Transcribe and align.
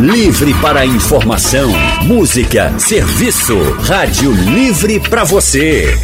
Livre 0.00 0.52
para 0.54 0.84
informação, 0.84 1.70
música, 2.02 2.76
serviço. 2.80 3.56
Rádio 3.80 4.32
Livre 4.32 4.98
para 4.98 5.22
você. 5.22 5.96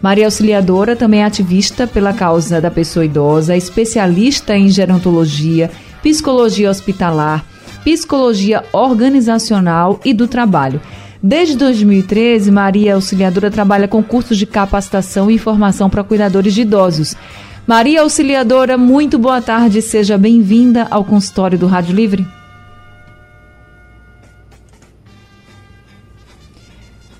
Maria 0.02 0.26
Auxiliadora 0.26 0.95
também 0.95 1.22
é 1.22 1.26
ativista 1.26 1.88
pela 1.88 2.14
causa 2.14 2.59
da 2.59 2.72
pessoa 2.72 3.05
idosa, 3.05 3.55
especialista 3.55 4.55
em 4.55 4.68
gerontologia, 4.68 5.72
psicologia 6.02 6.70
hospitalar, 6.70 7.45
psicologia 7.84 8.64
organizacional 8.73 10.00
e 10.03 10.14
do 10.14 10.28
trabalho. 10.28 10.81
Desde 11.23 11.56
2013, 11.56 12.50
Maria 12.50 12.95
Auxiliadora 12.95 13.52
trabalha 13.52 13.88
com 13.88 14.02
cursos 14.02 14.38
de 14.38 14.48
capacitação 14.48 15.30
e 15.30 15.38
formação 15.38 15.88
para 15.88 16.03
cuidadores 16.03 16.53
de 16.53 16.62
idosos. 16.62 17.16
Maria 17.71 18.02
Auxiliadora, 18.02 18.77
muito 18.77 19.17
boa 19.17 19.41
tarde, 19.41 19.81
seja 19.81 20.17
bem-vinda 20.17 20.89
ao 20.91 21.05
consultório 21.05 21.57
do 21.57 21.67
Rádio 21.67 21.95
Livre. 21.95 22.27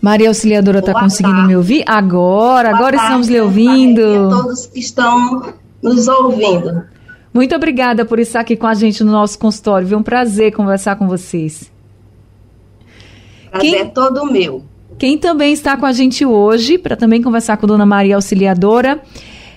Maria 0.02 0.28
Auxiliadora 0.28 0.80
está 0.80 0.92
conseguindo 0.92 1.38
tarde. 1.38 1.48
me 1.48 1.56
ouvir? 1.56 1.86
Agora, 1.88 2.68
Boa 2.72 2.80
agora 2.80 2.98
tarde, 2.98 3.06
estamos 3.06 3.28
lhe 3.30 3.40
ouvindo. 3.40 4.02
A 4.04 4.30
todos 4.42 4.66
que 4.68 4.80
estão 4.82 5.54
nos 5.82 6.10
ouvindo. 6.10 6.84
Muito 7.34 7.56
obrigada 7.56 8.04
por 8.04 8.20
estar 8.20 8.42
aqui 8.42 8.58
com 8.58 8.68
a 8.68 8.74
gente 8.74 9.06
no 9.06 9.12
nosso 9.14 9.40
consultório. 9.40 9.88
Foi 9.88 9.98
um 9.98 10.04
prazer 10.04 10.52
conversar 10.52 10.98
com 10.98 11.08
vocês. 11.08 11.72
Prazer 13.50 13.72
quem, 13.72 13.80
é 13.80 13.86
todo 13.86 14.30
meu. 14.30 14.66
Quem 15.00 15.18
também 15.18 15.54
está 15.54 15.78
com 15.78 15.86
a 15.86 15.94
gente 15.94 16.26
hoje, 16.26 16.78
para 16.78 16.98
também 16.98 17.22
conversar 17.22 17.56
com 17.56 17.66
a 17.66 17.70
dona 17.70 17.86
Maria 17.86 18.16
Auxiliadora, 18.16 19.02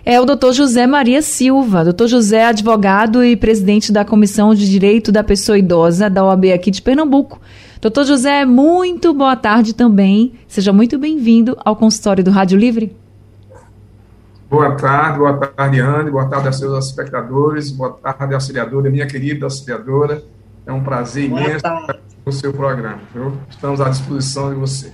é 0.04 0.20
o 0.20 0.26
doutor 0.26 0.52
José 0.52 0.86
Maria 0.86 1.22
Silva. 1.22 1.82
Doutor 1.82 2.08
José 2.08 2.38
é 2.38 2.46
advogado 2.46 3.24
e 3.24 3.36
presidente 3.36 3.90
da 3.90 4.04
Comissão 4.04 4.54
de 4.54 4.68
Direito 4.68 5.10
da 5.10 5.24
Pessoa 5.24 5.58
Idosa 5.58 6.10
da 6.10 6.22
OAB 6.24 6.52
aqui 6.52 6.70
de 6.70 6.82
Pernambuco. 6.82 7.40
Doutor 7.80 8.04
José, 8.04 8.44
muito 8.44 9.14
boa 9.14 9.34
tarde 9.34 9.74
também. 9.74 10.34
Seja 10.46 10.72
muito 10.72 10.98
bem-vindo 10.98 11.56
ao 11.64 11.74
consultório 11.74 12.22
do 12.22 12.30
Rádio 12.30 12.58
Livre. 12.58 12.94
Boa 14.50 14.72
tarde, 14.76 15.18
boa 15.18 15.36
tarde, 15.38 15.80
Anne, 15.80 16.10
boa 16.10 16.26
tarde 16.26 16.48
aos 16.48 16.58
seus 16.58 16.86
espectadores, 16.86 17.70
boa 17.70 17.92
tarde, 17.92 18.34
auxiliadora, 18.34 18.90
minha 18.90 19.06
querida 19.06 19.46
auxiliadora. 19.46 20.22
É 20.66 20.72
um 20.72 20.82
prazer 20.82 21.24
imenso 21.24 21.56
estar 21.56 21.98
no 22.24 22.32
seu 22.32 22.52
programa. 22.52 23.00
Viu? 23.12 23.32
Estamos 23.50 23.80
à 23.80 23.88
disposição 23.88 24.52
de 24.52 24.60
você. 24.60 24.92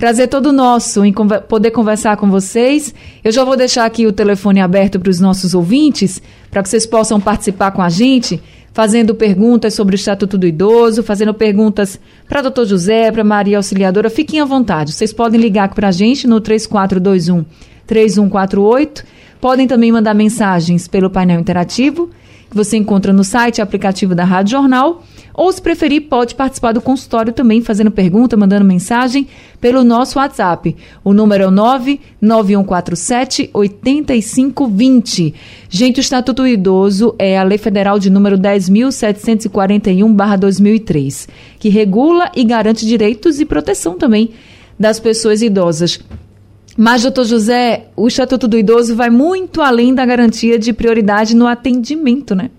Prazer 0.00 0.28
todo 0.28 0.50
nosso 0.50 1.04
em 1.04 1.12
poder 1.46 1.72
conversar 1.72 2.16
com 2.16 2.30
vocês. 2.30 2.94
Eu 3.22 3.30
já 3.30 3.44
vou 3.44 3.54
deixar 3.54 3.84
aqui 3.84 4.06
o 4.06 4.12
telefone 4.12 4.58
aberto 4.58 4.98
para 4.98 5.10
os 5.10 5.20
nossos 5.20 5.52
ouvintes, 5.52 6.22
para 6.50 6.62
que 6.62 6.70
vocês 6.70 6.86
possam 6.86 7.20
participar 7.20 7.70
com 7.72 7.82
a 7.82 7.90
gente 7.90 8.42
fazendo 8.72 9.14
perguntas 9.14 9.74
sobre 9.74 9.94
o 9.94 9.96
Estatuto 9.96 10.38
do 10.38 10.46
Idoso, 10.46 11.02
fazendo 11.02 11.34
perguntas 11.34 12.00
para 12.26 12.40
doutor 12.40 12.64
José, 12.64 13.12
para 13.12 13.22
Maria 13.22 13.58
Auxiliadora. 13.58 14.08
Fiquem 14.08 14.40
à 14.40 14.44
vontade. 14.46 14.92
Vocês 14.92 15.12
podem 15.12 15.38
ligar 15.38 15.68
para 15.74 15.88
a 15.88 15.92
gente 15.92 16.26
no 16.26 16.40
3421 16.40 17.44
3148. 17.86 19.04
Podem 19.38 19.66
também 19.66 19.92
mandar 19.92 20.14
mensagens 20.14 20.88
pelo 20.88 21.10
painel 21.10 21.40
interativo 21.40 22.08
que 22.50 22.56
você 22.56 22.76
encontra 22.76 23.12
no 23.12 23.22
site 23.22 23.62
aplicativo 23.62 24.12
da 24.14 24.24
Rádio 24.24 24.52
Jornal 24.52 25.04
ou, 25.32 25.52
se 25.52 25.62
preferir, 25.62 26.02
pode 26.02 26.34
participar 26.34 26.72
do 26.72 26.80
consultório 26.80 27.32
também, 27.32 27.62
fazendo 27.62 27.90
pergunta, 27.90 28.36
mandando 28.36 28.64
mensagem 28.64 29.26
pelo 29.60 29.84
nosso 29.84 30.18
WhatsApp. 30.18 30.76
O 31.04 31.14
número 31.14 31.44
é 31.44 31.46
o 31.46 31.50
99147 31.50 33.50
8520. 33.54 35.34
Gente, 35.68 35.98
o 35.98 36.02
Estatuto 36.02 36.42
do 36.42 36.48
Idoso 36.48 37.14
é 37.18 37.38
a 37.38 37.42
Lei 37.42 37.58
Federal 37.58 37.98
de 37.98 38.10
número 38.10 38.36
10.741-2003, 38.36 41.28
que 41.58 41.68
regula 41.68 42.30
e 42.34 42.44
garante 42.44 42.84
direitos 42.84 43.40
e 43.40 43.44
proteção 43.44 43.96
também 43.96 44.30
das 44.78 44.98
pessoas 44.98 45.42
idosas. 45.42 46.00
Mas, 46.82 47.02
doutor 47.02 47.26
José, 47.26 47.88
o 47.94 48.08
Estatuto 48.08 48.48
do 48.48 48.56
Idoso 48.56 48.96
vai 48.96 49.10
muito 49.10 49.60
além 49.60 49.94
da 49.94 50.06
garantia 50.06 50.58
de 50.58 50.72
prioridade 50.72 51.36
no 51.36 51.46
atendimento, 51.46 52.34
né? 52.34 52.50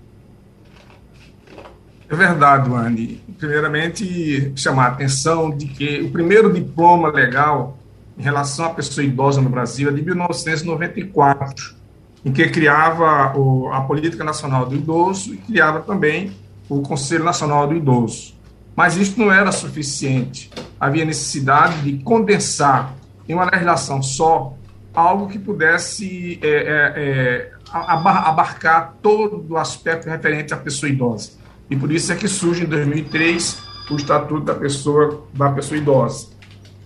É 2.08 2.16
verdade, 2.16 2.70
Wani. 2.70 3.20
Primeiramente, 3.40 4.54
chamar 4.56 4.84
a 4.84 4.88
atenção 4.90 5.50
de 5.50 5.66
que 5.66 6.02
o 6.02 6.12
primeiro 6.12 6.54
diploma 6.54 7.10
legal 7.10 7.80
em 8.16 8.22
relação 8.22 8.66
à 8.66 8.70
pessoa 8.70 9.04
idosa 9.04 9.42
no 9.42 9.50
Brasil 9.50 9.90
é 9.90 9.92
de 9.92 10.04
1994, 10.04 11.76
em 12.24 12.32
que 12.32 12.48
criava 12.48 13.36
o, 13.36 13.70
a 13.74 13.82
Política 13.82 14.24
Nacional 14.24 14.68
do 14.68 14.76
Idoso 14.76 15.34
e 15.34 15.38
criava 15.38 15.80
também 15.80 16.32
o 16.70 16.84
Conselho 16.84 17.24
Nacional 17.24 17.66
do 17.66 17.76
Idoso. 17.76 18.36
Mas 18.76 18.98
isso 18.98 19.20
não 19.20 19.32
era 19.32 19.52
suficiente. 19.52 20.52
Havia 20.80 21.06
necessidade 21.06 21.82
de 21.82 22.04
condensar 22.04 23.01
em 23.28 23.34
uma 23.34 23.46
legislação 23.46 24.02
só 24.02 24.54
algo 24.94 25.28
que 25.28 25.40
pudesse 25.40 26.40
é, 26.42 26.48
é, 26.48 26.94
é, 26.96 27.52
abarcar 27.72 28.96
todo 29.02 29.46
o 29.50 29.58
aspecto 29.58 30.10
referente 30.10 30.54
à 30.54 30.58
pessoa 30.58 30.90
idosa. 30.90 31.32
E 31.70 31.76
por 31.76 31.92
isso 31.92 32.12
é 32.12 32.16
que 32.16 32.28
surge 32.28 32.66
em 32.66 32.68
2003 32.68 33.64
o 33.90 33.96
Estatuto 33.96 34.46
da 34.46 34.56
Pessoa, 34.56 35.26
da 35.34 35.52
pessoa 35.52 35.78
Idosa. 35.78 36.28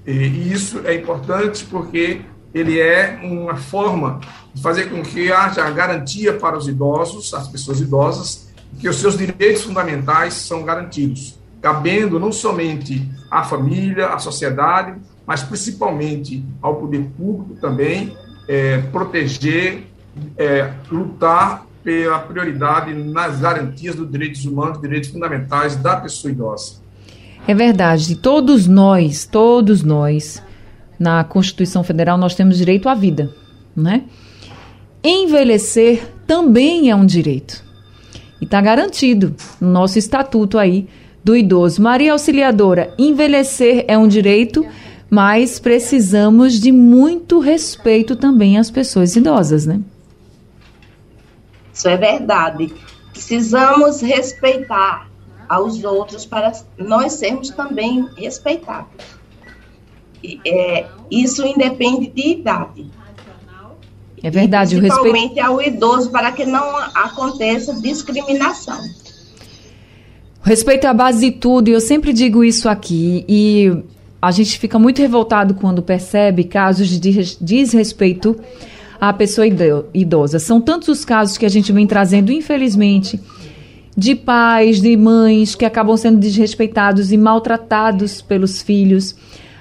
E, 0.06 0.12
e 0.12 0.54
isso 0.54 0.82
é 0.86 0.96
importante 0.96 1.66
porque 1.66 2.22
ele 2.54 2.80
é 2.80 3.20
uma 3.22 3.56
forma 3.56 4.20
de 4.54 4.62
fazer 4.62 4.90
com 4.90 5.02
que 5.04 5.32
haja 5.32 5.70
garantia 5.72 6.34
para 6.34 6.58
os 6.58 6.68
idosos, 6.68 7.34
as 7.34 7.48
pessoas 7.48 7.82
idosas, 7.82 8.50
que 8.80 8.88
os 8.88 8.98
seus 8.98 9.18
direitos 9.18 9.64
fundamentais 9.64 10.36
são 10.36 10.64
garantidos, 10.64 11.38
cabendo 11.62 12.20
não 12.20 12.32
somente 12.32 13.10
à 13.30 13.44
família, 13.44 14.08
à 14.08 14.20
sociedade, 14.20 14.96
mas 15.26 15.44
principalmente 15.44 16.44
ao 16.62 16.76
poder 16.76 17.04
público 17.18 17.56
também, 17.60 18.16
é, 18.48 18.80
proteger, 18.92 19.84
é, 20.38 20.72
lutar 20.92 21.66
pela 21.84 22.20
prioridade 22.20 22.94
nas 22.94 23.40
garantias 23.40 23.96
dos 23.96 24.10
direitos 24.10 24.44
humanos, 24.46 24.82
direitos 24.82 25.10
fundamentais 25.10 25.76
da 25.76 25.98
pessoa 25.98 26.32
idosa. 26.32 26.84
É 27.48 27.54
verdade. 27.54 28.16
Todos 28.16 28.68
nós, 28.68 29.26
todos 29.26 29.84
nós, 29.84 30.42
na 30.98 31.24
Constituição 31.24 31.84
Federal, 31.84 32.18
nós 32.18 32.34
temos 32.34 32.58
direito 32.58 32.90
à 32.90 32.96
vida, 32.96 33.32
né? 33.76 34.04
Envelhecer 35.04 36.08
também 36.26 36.90
é 36.90 36.96
um 36.96 37.06
direito. 37.06 37.64
E 38.42 38.46
está 38.46 38.60
garantido 38.60 39.36
no 39.62 39.70
nosso 39.70 40.00
estatuto 40.00 40.58
aí 40.58 40.88
do 41.24 41.36
idoso. 41.36 41.82
Maria 41.82 42.14
Auxiliadora, 42.14 42.92
envelhecer 42.98 43.86
é 43.88 43.96
um 43.96 44.08
direito, 44.08 44.66
mas 45.10 45.60
precisamos 45.60 46.60
de 46.60 46.72
muito 46.72 47.40
respeito 47.40 48.16
também 48.16 48.58
às 48.58 48.72
pessoas 48.72 49.16
idosas, 49.16 49.66
né? 49.66 49.80
Isso 51.74 51.88
é 51.88 51.98
verdade. 51.98 52.74
Precisamos 53.12 54.02
respeitar 54.02 55.10
aos 55.48 55.84
outros 55.84 56.26
para 56.26 56.52
nós 56.78 57.14
sermos 57.14 57.50
também 57.50 58.08
respeitados. 58.18 58.90
É, 60.46 60.88
isso 61.12 61.46
independe 61.46 62.08
de 62.08 62.30
idade. 62.30 62.90
É 64.24 64.30
verdade, 64.32 64.76
e 64.76 64.80
principalmente 64.80 65.34
o 65.34 65.36
respeito... 65.36 65.46
ao 65.46 65.62
idoso 65.62 66.10
para 66.10 66.32
que 66.32 66.46
não 66.46 66.78
aconteça 66.78 67.80
discriminação. 67.80 68.80
Respeito 70.42 70.88
é 70.88 70.90
a 70.90 70.94
base 70.94 71.30
de 71.30 71.38
tudo, 71.38 71.68
e 71.70 71.74
eu 71.74 71.82
sempre 71.82 72.12
digo 72.12 72.44
isso 72.44 72.68
aqui. 72.68 73.24
E 73.28 73.84
a 74.26 74.32
gente 74.32 74.58
fica 74.58 74.80
muito 74.80 75.00
revoltado 75.00 75.54
quando 75.54 75.84
percebe 75.84 76.46
casos 76.46 76.88
de 76.88 77.38
desrespeito 77.40 78.36
à 79.00 79.14
pessoa 79.14 79.46
idosa. 79.94 80.40
São 80.40 80.60
tantos 80.60 80.88
os 80.88 81.06
casos 81.06 81.38
que 81.38 81.46
a 81.46 81.50
gente 81.50 81.72
vem 81.72 81.86
trazendo, 81.86 82.32
infelizmente, 82.32 83.20
de 83.96 84.16
pais, 84.16 84.82
de 84.82 84.98
mães 84.98 85.54
que 85.54 85.64
acabam 85.64 85.96
sendo 85.96 86.18
desrespeitados 86.18 87.12
e 87.12 87.18
maltratados 87.18 88.20
pelos 88.20 88.64
filhos. 88.64 89.16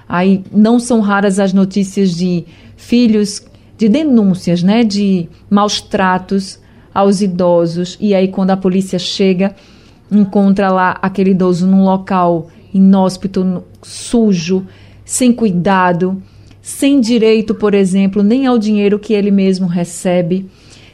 Aí 0.08 0.42
não 0.50 0.80
são 0.80 1.00
raras 1.00 1.38
as 1.38 1.52
notícias 1.52 2.12
de 2.12 2.46
filhos, 2.74 3.44
de 3.76 3.86
denúncias, 3.86 4.62
né, 4.62 4.82
de 4.82 5.28
maus 5.50 5.78
tratos 5.82 6.58
aos 6.94 7.20
idosos. 7.20 7.98
E 8.00 8.14
aí 8.14 8.28
quando 8.28 8.52
a 8.52 8.56
polícia 8.56 8.98
chega, 8.98 9.54
encontra 10.10 10.72
lá 10.72 10.98
aquele 11.02 11.32
idoso 11.32 11.66
num 11.66 11.84
local 11.84 12.48
inóspito, 12.74 13.62
sujo, 13.80 14.66
sem 15.04 15.32
cuidado, 15.32 16.20
sem 16.60 17.00
direito, 17.00 17.54
por 17.54 17.72
exemplo, 17.72 18.22
nem 18.22 18.46
ao 18.46 18.58
dinheiro 18.58 18.98
que 18.98 19.14
ele 19.14 19.30
mesmo 19.30 19.66
recebe. 19.66 20.50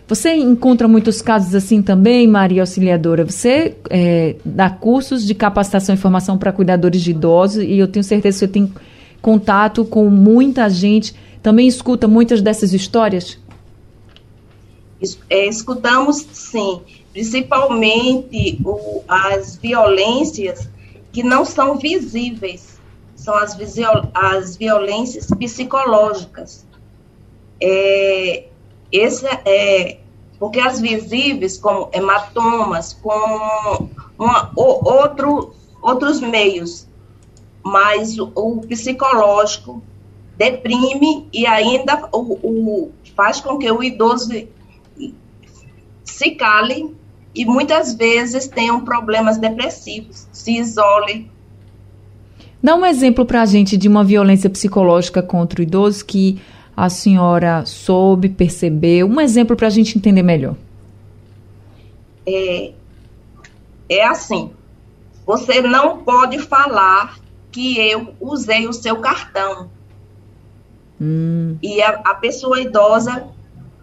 Você 0.07 0.35
encontra 0.35 0.89
muitos 0.89 1.23
casos 1.23 1.55
assim 1.55 1.81
também, 1.81 2.27
Maria 2.27 2.63
Auxiliadora? 2.63 3.25
Você 3.25 3.77
é, 3.89 4.35
dá 4.45 4.69
cursos 4.69 5.25
de 5.25 5.35
capacitação 5.35 5.95
e 5.95 5.99
formação 5.99 6.37
para 6.37 6.53
cuidadores 6.53 7.01
de 7.01 7.13
idosos 7.13 7.63
e 7.63 7.79
eu 7.79 7.87
tenho 7.87 8.03
certeza 8.03 8.35
que 8.35 8.41
você 8.41 8.49
tem 8.49 8.73
contato 9.23 9.85
com 9.85 10.11
muita 10.11 10.69
gente. 10.69 11.15
Também 11.41 11.69
escuta 11.69 12.09
muitas 12.09 12.43
dessas 12.43 12.75
histórias? 12.75 13.39
É, 15.31 15.47
escutamos 15.47 16.27
sim, 16.33 16.81
principalmente 17.13 18.61
o, 18.65 19.03
as 19.07 19.57
violências 19.57 20.69
que 21.13 21.23
não 21.23 21.45
são 21.45 21.77
visíveis, 21.77 22.81
são 23.15 23.35
as, 23.35 23.57
as 24.15 24.57
violências 24.57 25.27
psicológicas. 25.39 26.67
É, 27.61 28.47
esse 28.91 29.27
é 29.27 30.01
porque 30.39 30.59
as 30.59 30.81
visíveis, 30.81 31.59
como 31.59 31.91
hematomas, 31.93 32.95
como 32.95 33.91
uma, 34.19 34.51
outro, 34.57 35.53
outros 35.83 36.21
meios, 36.21 36.89
mas 37.63 38.19
o, 38.19 38.33
o, 38.35 38.61
psicológico 38.67 39.83
deprime 40.39 41.29
e 41.31 41.47
ainda 41.47 42.09
o, 42.11 42.39
o, 42.43 42.93
faz 43.15 43.39
com 43.43 43.59
que 43.59 43.71
o 43.71 43.83
idoso 43.83 44.31
se 46.05 46.31
cale 46.31 46.97
e 47.35 47.45
muitas 47.45 47.95
vezes 47.95 48.49
tenham 48.49 48.81
problemas 48.85 49.39
depressivos, 49.39 50.27
se 50.33 50.59
isole. 50.59 51.31
Dá 52.63 52.75
um 52.75 52.85
exemplo 52.85 53.25
para 53.25 53.43
a 53.43 53.47
gente 53.47 53.77
de 53.77 53.89
uma 53.89 54.05
violência 54.05 54.51
psicológica 54.51 55.23
contra 55.23 55.61
o 55.61 55.63
idoso 55.63 56.05
que 56.05 56.41
a 56.77 56.89
senhora 56.89 57.65
soube, 57.65 58.29
percebeu? 58.29 59.07
Um 59.07 59.21
exemplo 59.21 59.57
para 59.57 59.67
a 59.67 59.71
gente 59.71 59.97
entender 59.97 60.23
melhor. 60.23 60.57
É, 62.27 62.73
é 63.89 64.05
assim: 64.05 64.51
você 65.27 65.61
não 65.63 65.99
pode 65.99 66.39
falar 66.39 67.19
que 67.51 67.79
eu 67.79 68.15
usei 68.21 68.67
o 68.67 68.73
seu 68.73 68.97
cartão. 68.97 69.71
Hum. 71.01 71.57
E 71.63 71.83
a, 71.83 72.01
a 72.05 72.15
pessoa 72.15 72.61
idosa 72.61 73.29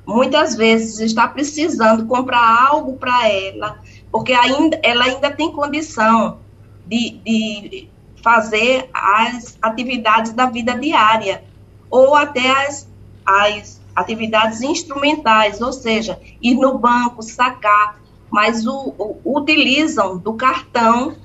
muitas 0.07 0.55
vezes 0.55 0.99
está 1.01 1.27
precisando 1.27 2.05
comprar 2.05 2.69
algo 2.69 2.95
para 2.95 3.27
ela, 3.29 3.77
porque 4.09 4.31
ainda, 4.31 4.79
ela 4.81 5.03
ainda 5.03 5.29
tem 5.29 5.51
condição 5.51 6.39
de, 6.85 7.19
de 7.25 7.89
fazer 8.23 8.89
as 8.93 9.57
atividades 9.61 10.31
da 10.31 10.45
vida 10.45 10.73
diária 10.75 11.43
ou 11.89 12.15
até 12.15 12.49
as, 12.65 12.89
as 13.25 13.81
atividades 13.93 14.61
instrumentais, 14.61 15.59
ou 15.59 15.73
seja, 15.73 16.17
ir 16.41 16.55
no 16.55 16.77
banco, 16.77 17.21
sacar, 17.21 17.99
mas 18.31 18.65
o, 18.65 18.93
o, 18.97 19.19
utilizam 19.25 20.17
do 20.17 20.33
cartão 20.35 21.17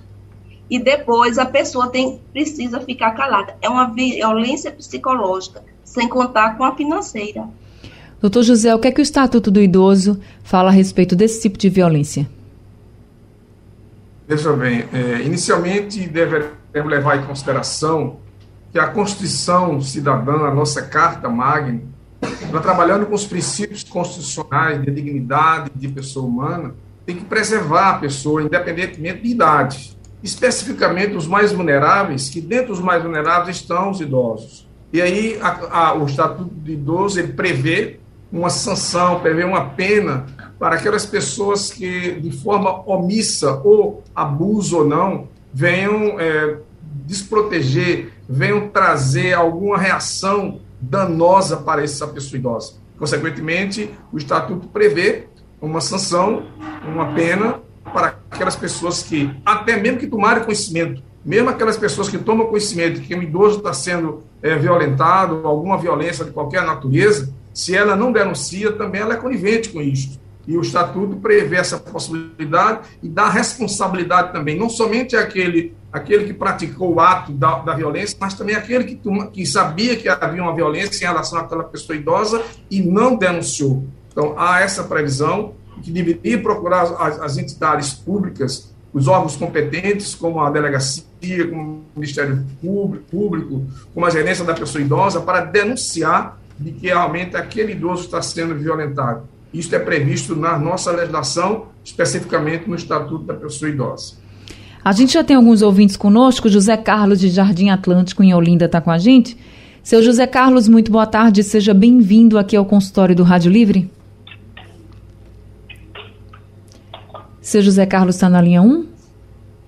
e 0.68 0.78
depois 0.78 1.38
a 1.38 1.46
pessoa 1.46 1.88
tem, 1.88 2.20
precisa 2.32 2.80
ficar 2.80 3.12
calada. 3.12 3.56
É 3.62 3.68
uma 3.68 3.86
violência 3.86 4.72
psicológica, 4.72 5.64
sem 5.84 6.08
contar 6.08 6.56
com 6.56 6.64
a 6.64 6.74
financeira. 6.74 7.48
Doutor 8.22 8.44
José, 8.44 8.72
o 8.72 8.78
que 8.78 8.86
é 8.86 8.92
que 8.92 9.00
o 9.00 9.02
Estatuto 9.02 9.50
do 9.50 9.60
Idoso 9.60 10.20
fala 10.44 10.68
a 10.68 10.72
respeito 10.72 11.16
desse 11.16 11.42
tipo 11.42 11.58
de 11.58 11.68
violência? 11.68 12.30
Veja 14.28 14.52
bem, 14.52 14.84
é, 14.92 15.22
inicialmente 15.22 16.08
devemos 16.08 16.52
levar 16.72 17.18
em 17.18 17.26
consideração 17.26 18.20
que 18.70 18.78
a 18.78 18.86
Constituição 18.86 19.80
Cidadã, 19.80 20.46
a 20.46 20.54
nossa 20.54 20.82
Carta 20.82 21.28
Magna, 21.28 21.82
está 22.22 22.60
trabalhando 22.60 23.06
com 23.06 23.14
os 23.16 23.26
princípios 23.26 23.82
constitucionais 23.82 24.80
de 24.80 24.88
dignidade 24.92 25.72
de 25.74 25.88
pessoa 25.88 26.24
humana, 26.24 26.76
tem 27.04 27.16
que 27.16 27.24
preservar 27.24 27.90
a 27.90 27.98
pessoa, 27.98 28.40
independentemente 28.40 29.20
de 29.20 29.30
idade. 29.30 29.98
Especificamente 30.22 31.16
os 31.16 31.26
mais 31.26 31.50
vulneráveis, 31.50 32.28
que 32.28 32.40
dentro 32.40 32.68
dos 32.68 32.80
mais 32.80 33.02
vulneráveis 33.02 33.56
estão 33.56 33.90
os 33.90 34.00
idosos. 34.00 34.64
E 34.92 35.02
aí 35.02 35.40
a, 35.42 35.88
a, 35.88 35.94
o 35.94 36.06
Estatuto 36.06 36.54
do 36.54 36.70
Idoso 36.70 37.18
ele 37.18 37.32
prevê 37.32 37.98
uma 38.32 38.48
sanção, 38.48 39.20
prevê 39.20 39.44
uma 39.44 39.66
pena 39.70 40.26
para 40.58 40.76
aquelas 40.76 41.04
pessoas 41.04 41.70
que, 41.70 42.12
de 42.12 42.30
forma 42.30 42.82
omissa 42.88 43.60
ou 43.62 44.02
abuso 44.14 44.78
ou 44.78 44.84
não, 44.86 45.28
venham 45.52 46.18
é, 46.18 46.56
desproteger, 47.04 48.12
venham 48.28 48.68
trazer 48.68 49.34
alguma 49.34 49.76
reação 49.76 50.60
danosa 50.80 51.58
para 51.58 51.82
essa 51.82 52.06
pessoa 52.06 52.38
idosa. 52.38 52.74
Consequentemente, 52.98 53.90
o 54.12 54.16
Estatuto 54.16 54.68
prevê 54.68 55.26
uma 55.60 55.80
sanção, 55.80 56.44
uma 56.86 57.12
pena 57.14 57.60
para 57.92 58.16
aquelas 58.30 58.56
pessoas 58.56 59.02
que, 59.02 59.30
até 59.44 59.76
mesmo 59.76 59.98
que 59.98 60.06
tomarem 60.06 60.44
conhecimento, 60.44 61.02
mesmo 61.24 61.50
aquelas 61.50 61.76
pessoas 61.76 62.08
que 62.08 62.18
tomam 62.18 62.46
conhecimento 62.46 63.00
que 63.00 63.14
um 63.14 63.22
idoso 63.22 63.58
está 63.58 63.72
sendo 63.72 64.22
é, 64.42 64.56
violentado, 64.56 65.46
alguma 65.46 65.76
violência 65.78 66.24
de 66.24 66.32
qualquer 66.32 66.64
natureza, 66.64 67.32
se 67.54 67.76
ela 67.76 67.94
não 67.94 68.12
denuncia, 68.12 68.72
também 68.72 69.00
ela 69.00 69.14
é 69.14 69.16
conivente 69.16 69.68
com 69.68 69.80
isso. 69.80 70.20
E 70.46 70.56
o 70.56 70.60
Estatuto 70.60 71.16
prevê 71.16 71.56
essa 71.56 71.78
possibilidade 71.78 72.80
e 73.02 73.08
dá 73.08 73.28
responsabilidade 73.28 74.32
também, 74.32 74.58
não 74.58 74.68
somente 74.68 75.14
àquele, 75.14 75.74
aquele 75.92 76.24
que 76.24 76.34
praticou 76.34 76.94
o 76.94 77.00
ato 77.00 77.32
da, 77.32 77.58
da 77.60 77.74
violência, 77.74 78.16
mas 78.20 78.34
também 78.34 78.56
aquele 78.56 78.84
que, 78.84 79.00
que 79.32 79.46
sabia 79.46 79.96
que 79.96 80.08
havia 80.08 80.42
uma 80.42 80.54
violência 80.54 81.04
em 81.04 81.08
relação 81.08 81.38
àquela 81.38 81.64
pessoa 81.64 81.96
idosa 81.96 82.42
e 82.70 82.82
não 82.82 83.14
denunciou. 83.14 83.84
Então, 84.10 84.34
há 84.36 84.60
essa 84.60 84.82
previsão 84.84 85.54
que 85.82 85.90
deveria 85.90 86.40
procurar 86.42 86.82
as, 86.82 87.20
as 87.20 87.38
entidades 87.38 87.92
públicas, 87.92 88.72
os 88.92 89.08
órgãos 89.08 89.36
competentes, 89.36 90.14
como 90.14 90.40
a 90.40 90.50
delegacia, 90.50 91.06
como 91.48 91.62
o 91.94 91.98
Ministério 92.00 92.44
Público, 92.60 93.64
como 93.94 94.04
a 94.04 94.10
gerência 94.10 94.44
da 94.44 94.54
pessoa 94.54 94.82
idosa, 94.82 95.20
para 95.20 95.40
denunciar 95.40 96.38
de 96.62 96.72
que 96.72 96.86
realmente 96.86 97.36
aquele 97.36 97.72
idoso 97.72 98.04
está 98.04 98.22
sendo 98.22 98.54
violentado. 98.54 99.22
Isso 99.52 99.74
é 99.74 99.78
previsto 99.78 100.34
na 100.34 100.58
nossa 100.58 100.90
legislação, 100.92 101.66
especificamente 101.84 102.68
no 102.68 102.74
Estatuto 102.74 103.24
da 103.24 103.34
Pessoa 103.34 103.70
Idosa. 103.70 104.14
A 104.84 104.92
gente 104.92 105.12
já 105.12 105.22
tem 105.22 105.36
alguns 105.36 105.62
ouvintes 105.62 105.96
conosco. 105.96 106.48
José 106.48 106.76
Carlos, 106.76 107.20
de 107.20 107.28
Jardim 107.28 107.68
Atlântico, 107.68 108.22
em 108.22 108.34
Olinda, 108.34 108.64
está 108.64 108.80
com 108.80 108.90
a 108.90 108.98
gente. 108.98 109.36
Seu 109.82 110.02
José 110.02 110.26
Carlos, 110.26 110.68
muito 110.68 110.90
boa 110.90 111.06
tarde. 111.06 111.42
Seja 111.42 111.74
bem-vindo 111.74 112.38
aqui 112.38 112.56
ao 112.56 112.64
consultório 112.64 113.14
do 113.14 113.22
Rádio 113.22 113.50
Livre. 113.50 113.90
Seu 117.40 117.60
José 117.60 117.84
Carlos 117.84 118.14
está 118.14 118.28
na 118.28 118.40
linha 118.40 118.62
1? 118.62 118.86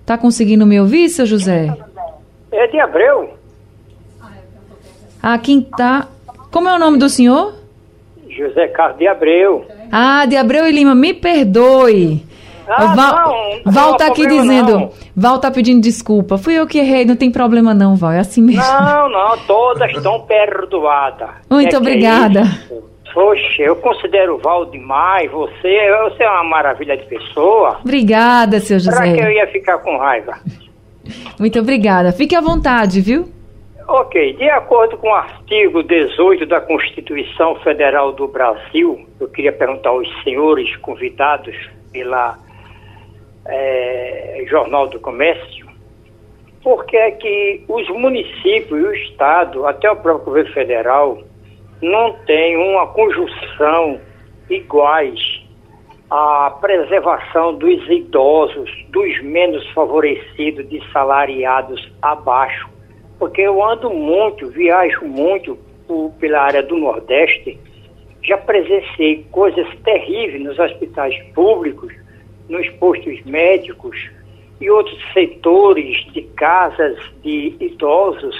Está 0.01 0.17
conseguindo 0.17 0.65
me 0.65 0.79
ouvir, 0.79 1.09
seu 1.09 1.25
José? 1.25 1.75
É 2.51 2.67
de 2.67 2.79
Abreu. 2.79 3.37
Ah, 5.21 5.37
quem 5.37 5.59
está 5.59 6.07
como 6.55 6.69
é 6.69 6.73
o 6.73 6.79
nome 6.79 6.97
do 6.97 7.09
senhor? 7.09 7.53
José 8.29 8.69
Carlos 8.69 8.97
de 8.97 9.05
Abreu. 9.05 9.65
Ah, 9.91 10.25
de 10.25 10.37
Abreu 10.37 10.65
e 10.65 10.71
Lima, 10.71 10.95
me 10.95 11.13
perdoe. 11.13 12.23
Ah, 12.65 12.95
Val, 12.95 13.61
não, 13.65 13.73
Val 13.73 13.91
está 13.91 14.07
aqui 14.07 14.25
dizendo, 14.25 14.79
não. 14.79 14.89
Val 15.13 15.35
está 15.35 15.51
pedindo 15.51 15.81
desculpa. 15.81 16.37
Fui 16.37 16.53
eu 16.53 16.65
que 16.65 16.79
errei, 16.79 17.03
não 17.03 17.17
tem 17.17 17.29
problema 17.29 17.73
não, 17.73 17.97
Val, 17.97 18.13
é 18.13 18.19
assim 18.19 18.41
mesmo. 18.41 18.63
Não, 18.63 19.09
não, 19.09 19.37
todas 19.39 19.91
estão 19.91 20.21
perdoadas. 20.21 21.27
Muito 21.49 21.75
é 21.75 21.77
obrigada. 21.77 22.43
É 22.71 22.77
Poxa, 23.13 23.61
eu 23.61 23.75
considero 23.75 24.35
o 24.35 24.37
Val 24.37 24.65
demais, 24.67 25.29
você, 25.29 25.77
você 26.05 26.23
é 26.23 26.29
uma 26.29 26.45
maravilha 26.45 26.95
de 26.95 27.03
pessoa. 27.03 27.79
Obrigada, 27.81 28.61
seu 28.61 28.79
José. 28.79 28.95
Será 28.95 29.13
que 29.13 29.19
eu 29.19 29.29
ia 29.29 29.47
ficar 29.47 29.79
com 29.79 29.97
raiva? 29.97 30.37
Muito 31.37 31.59
obrigada. 31.59 32.13
Fique 32.13 32.33
à 32.33 32.39
vontade, 32.39 33.01
viu? 33.01 33.34
Ok, 33.87 34.33
de 34.33 34.49
acordo 34.49 34.97
com 34.97 35.09
o 35.09 35.13
artigo 35.13 35.83
18 35.83 36.47
da 36.47 36.59
Constituição 36.59 37.55
Federal 37.57 38.13
do 38.13 38.27
Brasil, 38.27 39.07
eu 39.19 39.27
queria 39.27 39.53
perguntar 39.53 39.89
aos 39.89 40.07
senhores 40.23 40.75
convidados 40.77 41.55
pela 41.93 42.35
é, 43.45 44.43
Jornal 44.49 44.87
do 44.87 44.99
Comércio, 44.99 45.67
por 46.63 46.83
que 46.87 46.97
é 46.97 47.11
que 47.11 47.63
os 47.67 47.87
municípios 47.89 48.71
e 48.71 48.87
o 48.87 48.95
Estado, 48.95 49.67
até 49.67 49.91
o 49.91 49.95
próprio 49.95 50.25
governo 50.25 50.51
federal, 50.53 51.19
não 51.79 52.13
têm 52.25 52.57
uma 52.57 52.87
conjunção 52.87 54.01
iguais 54.49 55.43
à 56.09 56.57
preservação 56.59 57.53
dos 57.53 57.87
idosos, 57.87 58.67
dos 58.89 59.21
menos 59.21 59.63
favorecidos, 59.73 60.67
de 60.67 60.81
salariados 60.91 61.87
abaixo 62.01 62.73
porque 63.17 63.41
eu 63.41 63.63
ando 63.63 63.89
muito, 63.89 64.49
viajo 64.49 65.05
muito 65.05 65.57
por, 65.87 66.11
pela 66.19 66.41
área 66.41 66.63
do 66.63 66.77
Nordeste, 66.77 67.59
já 68.23 68.37
presenciei 68.37 69.25
coisas 69.31 69.67
terríveis 69.83 70.43
nos 70.43 70.57
hospitais 70.59 71.15
públicos, 71.33 71.93
nos 72.49 72.67
postos 72.71 73.23
médicos, 73.23 74.09
e 74.59 74.69
outros 74.69 74.97
setores 75.13 76.05
de 76.13 76.21
casas 76.35 76.97
de 77.23 77.55
idosos, 77.59 78.35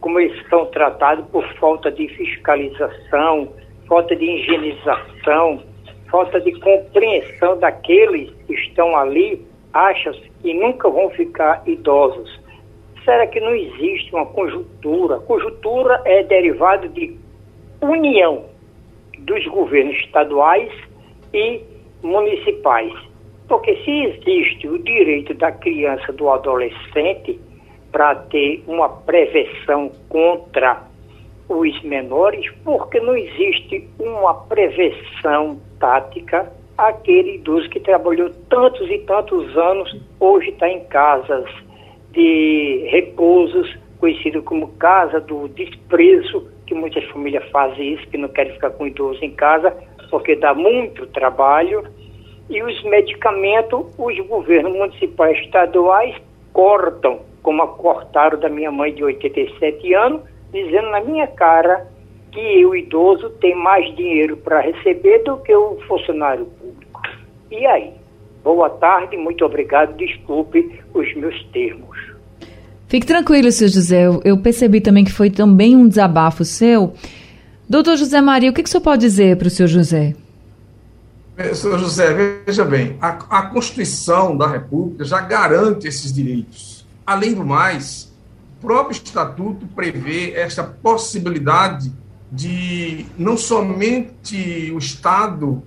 como 0.00 0.20
eles 0.20 0.40
são 0.48 0.66
tratados 0.66 1.26
por 1.26 1.44
falta 1.54 1.90
de 1.90 2.08
fiscalização, 2.08 3.52
falta 3.88 4.14
de 4.14 4.24
higienização, 4.24 5.62
falta 6.10 6.40
de 6.40 6.52
compreensão 6.60 7.58
daqueles 7.58 8.30
que 8.46 8.54
estão 8.54 8.96
ali, 8.96 9.44
acham 9.72 10.14
que 10.40 10.54
nunca 10.54 10.88
vão 10.88 11.10
ficar 11.10 11.62
idosos. 11.66 12.40
Será 13.06 13.24
que 13.24 13.38
não 13.38 13.54
existe 13.54 14.12
uma 14.12 14.26
conjuntura? 14.26 15.20
Conjuntura 15.20 16.02
é 16.04 16.24
derivada 16.24 16.88
de 16.88 17.16
união 17.80 18.46
dos 19.20 19.46
governos 19.46 19.96
estaduais 19.98 20.72
e 21.32 21.62
municipais. 22.02 22.92
Porque 23.46 23.76
se 23.84 23.90
existe 24.06 24.66
o 24.66 24.82
direito 24.82 25.34
da 25.34 25.52
criança, 25.52 26.12
do 26.12 26.28
adolescente, 26.28 27.38
para 27.92 28.16
ter 28.16 28.64
uma 28.66 28.88
prevenção 28.88 29.92
contra 30.08 30.82
os 31.48 31.80
menores, 31.84 32.52
porque 32.64 32.98
não 32.98 33.16
existe 33.16 33.88
uma 34.00 34.34
prevenção 34.34 35.60
tática 35.78 36.52
aquele 36.76 37.36
idoso 37.36 37.70
que 37.70 37.78
trabalhou 37.78 38.30
tantos 38.50 38.90
e 38.90 38.98
tantos 38.98 39.56
anos, 39.56 39.96
hoje 40.18 40.50
está 40.50 40.68
em 40.68 40.84
casas 40.86 41.48
de 42.16 42.88
repousos, 42.90 43.76
conhecido 44.00 44.42
como 44.42 44.68
casa 44.78 45.20
do 45.20 45.48
desprezo, 45.48 46.48
que 46.66 46.74
muitas 46.74 47.04
famílias 47.04 47.44
fazem 47.50 47.92
isso, 47.92 48.08
que 48.08 48.16
não 48.16 48.28
querem 48.30 48.54
ficar 48.54 48.70
com 48.70 48.86
idoso 48.86 49.22
em 49.22 49.30
casa, 49.30 49.76
porque 50.10 50.34
dá 50.34 50.54
muito 50.54 51.06
trabalho. 51.08 51.84
E 52.48 52.62
os 52.62 52.82
medicamentos, 52.84 53.86
os 53.98 54.18
governos 54.26 54.72
municipais 54.72 55.36
e 55.36 55.42
estaduais 55.42 56.14
cortam, 56.52 57.20
como 57.42 57.66
cortaram 57.68 58.38
da 58.38 58.48
minha 58.48 58.72
mãe 58.72 58.94
de 58.94 59.04
87 59.04 59.92
anos, 59.94 60.22
dizendo 60.52 60.88
na 60.90 61.00
minha 61.00 61.26
cara 61.26 61.86
que 62.32 62.64
o 62.64 62.74
idoso 62.74 63.30
tem 63.40 63.54
mais 63.54 63.94
dinheiro 63.94 64.36
para 64.38 64.60
receber 64.60 65.22
do 65.24 65.36
que 65.38 65.54
o 65.54 65.76
funcionário 65.86 66.46
público. 66.46 67.00
E 67.50 67.66
aí? 67.66 67.92
Boa 68.46 68.70
tarde, 68.70 69.16
muito 69.16 69.44
obrigado, 69.44 69.96
desculpe 69.96 70.80
os 70.94 71.16
meus 71.16 71.42
termos. 71.46 71.98
Fique 72.86 73.04
tranquilo, 73.04 73.50
seu 73.50 73.66
José. 73.66 74.04
Eu 74.22 74.38
percebi 74.38 74.80
também 74.80 75.04
que 75.04 75.10
foi 75.10 75.30
também 75.30 75.74
um 75.74 75.88
desabafo 75.88 76.44
seu. 76.44 76.94
Doutor 77.68 77.96
José 77.96 78.20
Maria, 78.20 78.48
o 78.48 78.52
que, 78.54 78.62
que 78.62 78.68
o 78.68 78.70
senhor 78.70 78.84
pode 78.84 79.00
dizer 79.00 79.36
para 79.36 79.48
o 79.48 79.50
senhor 79.50 79.66
José? 79.66 80.14
É, 81.36 81.52
senhor 81.54 81.76
José, 81.80 82.14
veja 82.46 82.64
bem, 82.64 82.96
a, 83.00 83.08
a 83.08 83.42
Constituição 83.48 84.36
da 84.36 84.46
República 84.46 85.04
já 85.04 85.20
garante 85.22 85.88
esses 85.88 86.12
direitos. 86.12 86.86
Além 87.04 87.34
do 87.34 87.44
mais, 87.44 88.16
o 88.58 88.60
próprio 88.60 88.92
Estatuto 88.92 89.66
prevê 89.74 90.34
esta 90.36 90.62
possibilidade 90.62 91.92
de 92.30 93.06
não 93.18 93.36
somente 93.36 94.70
o 94.72 94.78
Estado, 94.78 95.64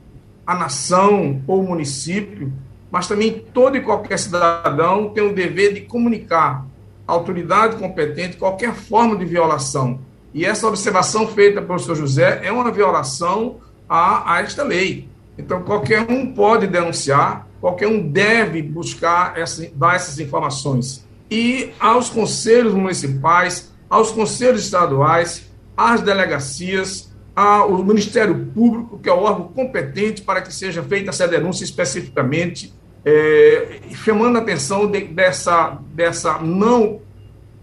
a 0.47 0.55
nação 0.55 1.41
ou 1.45 1.59
o 1.59 1.67
município, 1.67 2.53
mas 2.91 3.07
também 3.07 3.43
todo 3.53 3.77
e 3.77 3.81
qualquer 3.81 4.17
cidadão 4.17 5.09
tem 5.09 5.23
o 5.23 5.33
dever 5.33 5.73
de 5.73 5.81
comunicar 5.81 6.65
à 7.07 7.11
autoridade 7.11 7.77
competente 7.77 8.37
qualquer 8.37 8.73
forma 8.73 9.15
de 9.15 9.25
violação. 9.25 9.99
E 10.33 10.45
essa 10.45 10.67
observação 10.67 11.27
feita 11.27 11.61
pelo 11.61 11.79
senhor 11.79 11.95
José 11.95 12.41
é 12.43 12.51
uma 12.51 12.71
violação 12.71 13.57
a, 13.87 14.35
a 14.35 14.41
esta 14.41 14.63
lei. 14.63 15.07
Então, 15.37 15.63
qualquer 15.63 16.05
um 16.09 16.33
pode 16.33 16.67
denunciar, 16.67 17.47
qualquer 17.59 17.87
um 17.87 18.07
deve 18.07 18.61
buscar 18.61 19.37
essa, 19.37 19.67
dar 19.73 19.95
essas 19.95 20.19
informações. 20.19 21.07
E 21.31 21.71
aos 21.79 22.09
conselhos 22.09 22.73
municipais, 22.73 23.71
aos 23.89 24.11
conselhos 24.11 24.63
estaduais, 24.63 25.49
às 25.75 26.01
delegacias, 26.01 27.09
ao 27.35 27.83
Ministério 27.83 28.47
Público, 28.53 28.99
que 28.99 29.07
é 29.07 29.13
o 29.13 29.19
órgão 29.19 29.47
competente 29.47 30.21
para 30.21 30.41
que 30.41 30.53
seja 30.53 30.83
feita 30.83 31.09
essa 31.09 31.27
denúncia 31.27 31.63
especificamente, 31.63 32.73
é, 33.05 33.79
chamando 33.91 34.37
a 34.37 34.39
atenção 34.39 34.89
de, 34.89 35.01
dessa, 35.01 35.77
dessa 35.93 36.39
não 36.39 36.99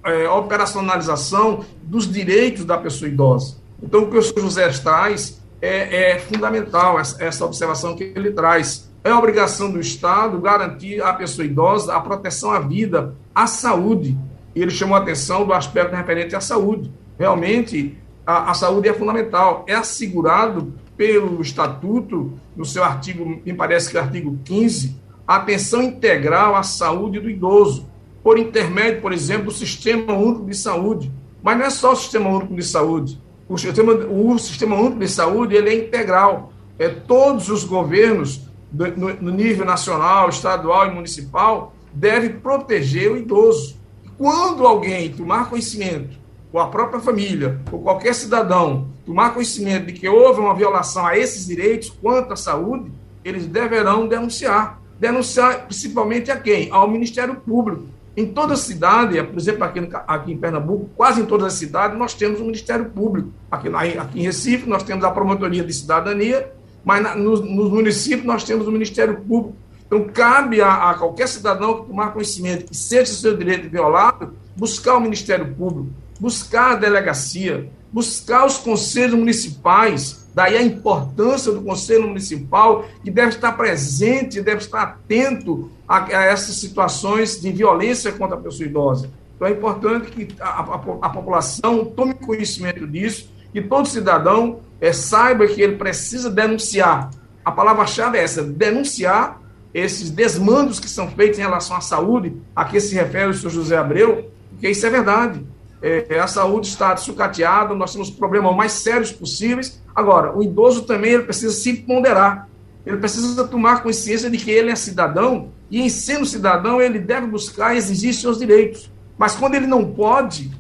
é, 0.05 0.29
operacionalização 0.29 1.65
dos 1.83 2.11
direitos 2.11 2.65
da 2.65 2.79
pessoa 2.79 3.09
idosa. 3.09 3.57
Então, 3.83 4.05
o 4.05 4.11
que 4.11 4.17
o 4.17 4.23
senhor 4.23 4.43
José 4.43 4.69
traz 4.71 5.41
é, 5.61 6.13
é 6.13 6.19
fundamental, 6.19 6.99
essa, 6.99 7.45
observação 7.45 7.97
que 7.97 8.05
ele 8.05 8.31
traz. 8.31 8.91
É 9.03 9.15
obrigação 9.15 9.71
do 9.71 9.79
Estado 9.79 10.41
garantir 10.41 11.01
à 11.03 11.13
pessoa 11.13 11.47
idosa 11.47 11.95
a 11.95 12.01
proteção 12.01 12.51
à 12.51 12.59
vida, 12.59 13.15
à 13.35 13.47
saúde. 13.47 14.17
E 14.55 14.63
ele 14.63 14.71
chamou 14.71 14.97
a 14.97 15.01
atenção 15.01 15.47
do 15.47 15.53
aspecto 15.53 15.95
referente 15.95 16.35
à 16.35 16.41
saúde. 16.41 16.93
Realmente, 17.19 17.97
a, 18.27 18.51
a 18.51 18.55
saúde 18.55 18.89
é 18.89 18.93
fundamental. 18.93 19.65
É 19.69 19.75
assegurado 19.75 20.75
pelo 20.97 21.41
Estatuto, 21.41 22.33
no 22.57 22.65
seu 22.65 22.83
artigo, 22.83 23.41
me 23.45 23.55
parece 23.55 23.91
que 23.91 23.97
é 23.97 24.01
o 24.01 24.03
artigo 24.03 24.39
15, 24.45 24.97
a 25.27 25.37
atenção 25.37 25.83
integral 25.83 26.55
à 26.55 26.63
saúde 26.63 27.19
do 27.19 27.29
idoso, 27.29 27.89
por 28.23 28.39
intermédio, 28.39 29.01
por 29.01 29.13
exemplo, 29.13 29.47
do 29.47 29.53
Sistema 29.53 30.13
Único 30.13 30.47
de 30.47 30.57
Saúde. 30.57 31.13
Mas 31.43 31.59
não 31.59 31.65
é 31.65 31.71
só 31.71 31.93
o 31.93 31.97
Sistema 31.97 32.29
Único 32.29 32.55
de 32.55 32.63
Saúde. 32.63 33.21
O 33.49 33.57
Sistema, 33.57 33.93
o 33.93 34.39
sistema 34.39 34.77
Único 34.77 34.99
de 34.99 35.09
Saúde 35.09 35.55
ele 35.55 35.71
é 35.71 35.75
integral. 35.75 36.53
É, 36.79 36.89
todos 36.89 37.49
os 37.49 37.65
governos, 37.65 38.43
do, 38.71 38.89
no, 38.97 39.15
no 39.15 39.31
nível 39.31 39.65
nacional, 39.65 40.29
estadual 40.29 40.89
e 40.89 40.95
municipal, 40.95 41.75
devem 41.93 42.31
proteger 42.31 43.11
o 43.11 43.17
idoso. 43.17 43.77
Quando 44.19 44.67
alguém 44.67 45.13
tomar 45.13 45.49
conhecimento 45.49 46.19
ou 46.53 46.61
a 46.61 46.69
própria 46.69 47.01
família, 47.01 47.61
ou 47.71 47.81
qualquer 47.81 48.15
cidadão, 48.15 48.89
tomar 49.05 49.35
conhecimento 49.35 49.87
de 49.87 49.93
que 49.93 50.09
houve 50.09 50.41
uma 50.41 50.55
violação 50.55 51.07
a 51.07 51.17
esses 51.17 51.47
direitos 51.47 51.91
quanto 51.91 52.33
à 52.33 52.37
saúde, 52.37 52.91
eles 53.25 53.47
deverão 53.47 54.09
denunciar. 54.09 54.81
Denunciar 54.99 55.67
principalmente 55.67 56.31
a 56.31 56.37
quem? 56.37 56.71
Ao 56.71 56.91
Ministério 56.91 57.37
Público. 57.37 57.87
Em 58.17 58.27
toda 58.27 58.57
cidade, 58.57 59.23
por 59.23 59.39
exemplo, 59.39 59.65
aqui, 59.65 59.81
no, 59.81 59.89
aqui 60.07 60.33
em 60.33 60.39
Pernambuco, 60.39 60.91
quase 60.97 61.21
em 61.21 61.27
todas 61.27 61.49
as 61.49 61.53
cidades, 61.55 61.99
nós 61.99 62.15
temos 62.15 62.41
um 62.41 62.45
Ministério 62.45 62.87
Público. 62.87 63.31
Aqui, 63.51 63.69
aqui 63.69 64.21
em 64.21 64.23
Recife, 64.23 64.69
nós 64.69 64.83
temos 64.83 65.05
a 65.05 65.11
Promotoria 65.11 65.63
de 65.63 65.73
Cidadania, 65.73 66.51
mas 66.83 67.03
na, 67.03 67.15
nos, 67.15 67.41
nos, 67.41 67.71
municípios 67.71 68.25
nós 68.25 68.43
temos 68.43 68.67
o 68.67 68.73
Ministério 68.73 69.21
Público. 69.21 69.57
Então, 69.87 70.05
cabe 70.05 70.63
a, 70.63 70.91
a 70.91 70.95
qualquer 70.95 71.29
cidadão 71.29 71.83
que 71.83 71.89
tomar 71.89 72.13
conhecimento 72.13 72.65
que 72.65 72.77
seja 72.77 73.13
seu 73.13 73.37
direito 73.37 73.69
violado, 73.69 74.33
buscar 74.57 74.97
o 74.97 75.01
Ministério 75.01 75.55
Público 75.55 75.91
buscar 76.19 76.73
a 76.73 76.77
delegacia, 76.77 77.71
buscar 77.93 78.45
os 78.47 78.59
conselhos 78.59 79.19
municipais, 79.19 80.27
daí 80.35 80.57
a 80.57 80.63
importância 80.63 81.53
do 81.53 81.63
conselho 81.63 82.09
municipal, 82.09 82.85
que 83.03 83.11
deve 83.11 83.31
estar 83.31 83.53
presente, 83.53 84.41
deve 84.41 84.61
estar 84.61 84.83
atento 84.83 85.71
a, 85.89 86.05
a 86.05 86.25
essas 86.25 86.57
situações 86.57 87.41
de 87.41 87.51
violência 87.53 88.13
contra 88.13 88.37
a 88.37 88.41
pessoa 88.41 88.67
idosa. 88.67 89.11
Então 89.35 89.49
é 89.49 89.53
importante 89.53 90.11
que 90.11 90.29
a, 90.41 90.61
a, 90.61 90.75
a 91.03 91.09
população 91.11 91.85
tome 91.85 92.15
conhecimento 92.15 92.87
disso, 92.87 93.31
que 93.53 93.63
todo 93.63 93.87
cidadão 93.87 94.61
é, 94.81 94.93
saiba 94.93 95.47
que 95.47 95.61
ele 95.63 95.77
precisa 95.77 96.31
denunciar. 96.31 97.11
A 97.45 97.53
palavra-chave 97.53 98.19
é 98.19 98.23
essa: 98.23 98.43
denunciar 98.43 99.41
esses 99.73 100.11
desmandos 100.11 100.81
que 100.81 100.89
são 100.89 101.09
feitos 101.09 101.39
em 101.39 101.43
relação 101.43 101.77
à 101.77 101.81
saúde, 101.81 102.35
a 102.55 102.65
que 102.65 102.81
se 102.81 102.95
refere 102.95 103.31
o 103.31 103.35
senhor 103.35 103.51
José 103.51 103.77
Abreu, 103.77 104.31
porque 104.51 104.71
isso 104.71 104.87
é 104.87 104.91
verdade 104.91 105.45
é, 105.83 106.19
a 106.19 106.27
saúde 106.27 106.69
está 106.69 106.97
sucateada, 106.97 107.75
nós 107.75 107.93
temos 107.93 108.11
problemas 108.11 108.55
mais 108.57 108.73
sérios 108.73 109.13
possíveis. 109.13 109.81
Agora, 109.95 110.37
o 110.37 110.43
idoso 110.43 110.83
também 110.83 111.13
ele 111.13 111.23
precisa 111.25 111.53
se 111.53 111.75
ponderar, 111.75 112.49
ele 112.85 112.97
precisa 112.97 113.47
tomar 113.47 113.83
consciência 113.83 114.31
de 114.31 114.39
que 114.39 114.51
ele 114.51 114.71
é 114.71 114.77
cidadão 114.77 115.51
e, 115.71 115.81
em 115.81 115.89
sendo 115.89 116.25
cidadão, 116.25 116.81
ele 116.81 116.99
deve 116.99 117.27
buscar 117.27 117.77
exigir 117.77 118.15
seus 118.15 118.39
direitos. 118.39 118.91
Mas 119.19 119.35
quando 119.35 119.55
ele 119.55 119.67
não 119.67 119.85
pode, 119.85 120.51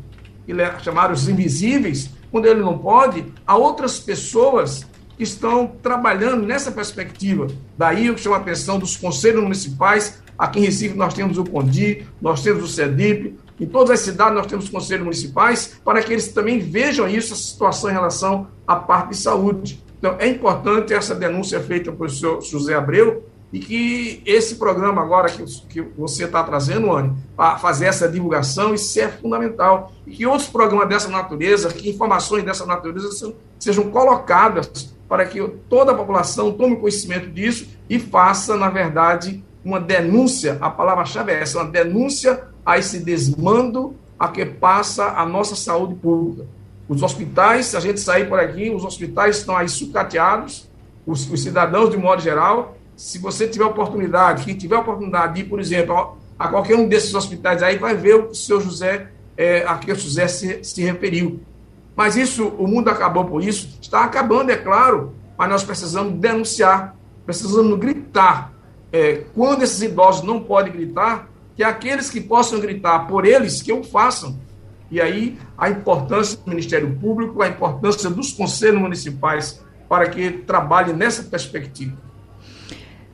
ele 0.47 0.63
é 0.63 0.79
chamado 0.81 1.13
os 1.13 1.29
invisíveis, 1.29 2.11
quando 2.31 2.47
ele 2.47 2.61
não 2.61 2.79
pode, 2.79 3.25
há 3.47 3.57
outras 3.57 3.99
pessoas 3.99 4.87
que 5.17 5.23
estão 5.23 5.67
trabalhando 5.83 6.45
nessa 6.45 6.71
perspectiva. 6.71 7.47
Daí 7.77 8.07
eu 8.07 8.19
chamo 8.19 8.35
a 8.35 8.39
atenção 8.39 8.79
dos 8.79 8.97
conselhos 8.97 9.43
municipais. 9.43 10.23
Aqui 10.39 10.59
em 10.59 10.65
Recife 10.65 10.95
nós 10.95 11.15
temos 11.15 11.39
o 11.39 11.45
CONDI, 11.45 12.07
nós 12.21 12.43
temos 12.43 12.63
o 12.63 12.69
CEDIP, 12.69 13.39
em 13.59 13.67
todas 13.67 13.91
as 13.91 14.01
cidades 14.01 14.35
nós 14.35 14.47
temos 14.47 14.69
conselhos 14.69 15.05
municipais 15.05 15.79
para 15.85 16.03
que 16.03 16.13
eles 16.13 16.29
também 16.29 16.59
vejam 16.59 17.09
isso, 17.09 17.33
essa 17.33 17.43
situação 17.43 17.91
em 17.91 17.93
relação 17.95 18.49
à 18.67 18.77
parte 18.77 19.11
de 19.11 19.17
saúde. 19.17 19.83
Então, 19.99 20.17
é 20.19 20.29
importante 20.29 20.93
essa 20.93 21.15
denúncia 21.15 21.59
feita 21.61 21.91
pelo 21.91 22.09
senhor 22.09 22.43
José 22.43 22.75
Abreu 22.75 23.25
e 23.53 23.59
que 23.59 24.23
esse 24.27 24.57
programa 24.57 25.01
agora 25.01 25.31
que, 25.31 25.43
que 25.69 25.81
você 25.97 26.25
está 26.25 26.43
trazendo, 26.43 26.93
Anne, 26.93 27.15
para 27.35 27.57
fazer 27.57 27.87
essa 27.87 28.09
divulgação, 28.09 28.75
isso 28.75 29.01
é 29.01 29.09
fundamental. 29.09 29.93
E 30.07 30.11
que 30.11 30.27
outros 30.27 30.49
programas 30.49 30.89
dessa 30.89 31.09
natureza, 31.09 31.73
que 31.73 31.89
informações 31.89 32.45
dessa 32.45 32.67
natureza 32.67 33.11
sejam, 33.13 33.35
sejam 33.59 33.91
colocadas 33.91 34.95
para 35.09 35.25
que 35.25 35.41
toda 35.69 35.93
a 35.93 35.95
população 35.95 36.53
tome 36.53 36.77
conhecimento 36.77 37.31
disso 37.31 37.69
e 37.89 37.99
faça, 37.99 38.57
na 38.57 38.69
verdade, 38.69 39.43
uma 39.65 39.81
denúncia, 39.81 40.59
a 40.61 40.69
palavra-chave 40.69 41.33
é 41.33 41.41
essa, 41.41 41.59
uma 41.59 41.71
denúncia 41.71 42.45
a 42.67 42.77
esse 42.77 42.99
desmando 42.99 43.95
a 44.19 44.29
que 44.29 44.45
passa 44.45 45.13
a 45.13 45.25
nossa 45.25 45.55
saúde 45.55 45.95
pública. 45.95 46.47
Os 46.89 47.03
hospitais, 47.03 47.67
se 47.67 47.77
a 47.77 47.81
gente 47.81 48.01
sair 48.01 48.29
por 48.29 48.41
aqui, 48.41 48.71
os 48.71 48.85
hospitais 48.85 49.39
estão 49.39 49.57
aí 49.57 49.69
sucateados, 49.69 50.69
os, 51.07 51.31
os 51.31 51.43
cidadãos, 51.43 51.91
de 51.91 51.97
modo 51.97 52.21
geral. 52.21 52.77
Se 52.97 53.19
você 53.19 53.47
tiver 53.47 53.65
oportunidade, 53.65 54.45
quem 54.45 54.57
tiver 54.57 54.77
oportunidade 54.77 55.35
de 55.35 55.41
ir, 55.43 55.45
por 55.45 55.61
exemplo, 55.61 56.17
a, 56.37 56.49
qualquer 56.49 56.77
um 56.77 56.89
desses 56.89 57.15
hospitais 57.15 57.63
aí, 57.63 57.79
vai 57.79 57.95
ver 57.95 58.17
o 58.17 58.23
que 58.25 58.33
o 58.33 58.35
seu 58.35 58.61
José, 58.61 59.09
é, 59.37 59.65
a 59.67 59.77
que 59.77 59.93
o 59.93 59.97
José 59.97 60.27
se, 60.27 60.65
se 60.65 60.83
referiu. 60.83 61.41
Mas 61.95 62.17
isso, 62.17 62.49
o 62.59 62.67
mundo 62.67 62.89
acabou 62.89 63.25
por 63.25 63.43
isso, 63.43 63.79
está 63.81 64.05
acabando, 64.05 64.51
é 64.51 64.57
claro, 64.57 65.15
mas 65.37 65.49
nós 65.49 65.65
precisamos 65.65 66.15
denunciar, 66.15 66.97
precisamos 67.25 67.79
gritar. 67.79 68.53
É, 68.93 69.25
quando 69.35 69.63
esses 69.63 69.83
idosos 69.83 70.23
não 70.23 70.43
podem 70.43 70.73
gritar, 70.73 71.29
que 71.57 71.65
aqueles 71.65 72.11
que 72.11 72.21
possam 72.21 72.61
gritar 72.61 73.07
por 73.07 73.25
eles, 73.25 73.63
que 73.63 73.73
o 73.73 73.83
façam. 73.83 74.39
E 74.91 75.01
aí 75.01 75.39
a 75.57 75.69
importância 75.71 76.39
do 76.39 76.49
Ministério 76.49 76.95
Público, 77.01 77.43
a 77.43 77.49
importância 77.49 78.09
dos 78.11 78.33
conselhos 78.33 78.81
municipais 78.81 79.65
para 79.89 80.09
que 80.09 80.31
trabalhem 80.31 80.95
nessa 80.95 81.23
perspectiva. 81.25 81.97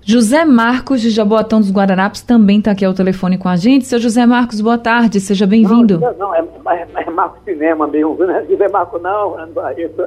José 0.05 0.45
Marcos 0.45 1.01
de 1.01 1.11
Jaboatão 1.11 1.61
dos 1.61 1.71
Guararapes 1.71 2.23
também 2.23 2.59
está 2.59 2.73
aqui 2.73 2.85
ao 2.85 2.93
telefone 2.93 3.39
com 3.39 3.49
a 3.49 3.55
gente. 3.55 3.85
Seu 3.85 4.01
José 4.01 4.27
Marcos, 4.27 4.61
boa 4.61 4.77
tarde, 4.77 5.21
seja 5.21 5.47
bem-vindo. 5.47 6.01
Não, 6.01 6.13
não, 6.15 6.35
é, 6.35 6.41
é, 6.41 7.03
é 7.03 7.11
Marcos 7.11 7.45
Cinema 7.45 7.87
mesmo, 7.87 8.17
né? 8.17 8.45
José 8.51 8.69
Marcos 8.69 9.01
não, 9.01 9.47
não 9.47 9.69
é 9.69 9.81
isso. 9.81 10.03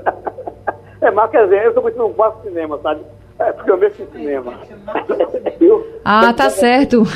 É 1.01 1.11
Marcos, 1.11 1.31
quer 1.31 1.43
dizer, 1.45 1.65
eu 1.65 1.73
sou 1.73 1.83
muito 1.83 1.97
não 1.97 2.13
faço 2.13 2.41
cinema, 2.43 2.79
sabe? 2.81 3.01
É 3.37 3.51
porque 3.51 3.69
eu 3.69 3.77
mexo 3.77 4.01
em 4.01 4.07
cinema. 4.07 4.53
ah, 6.03 6.33
tá 6.33 6.49
certo. 6.49 7.03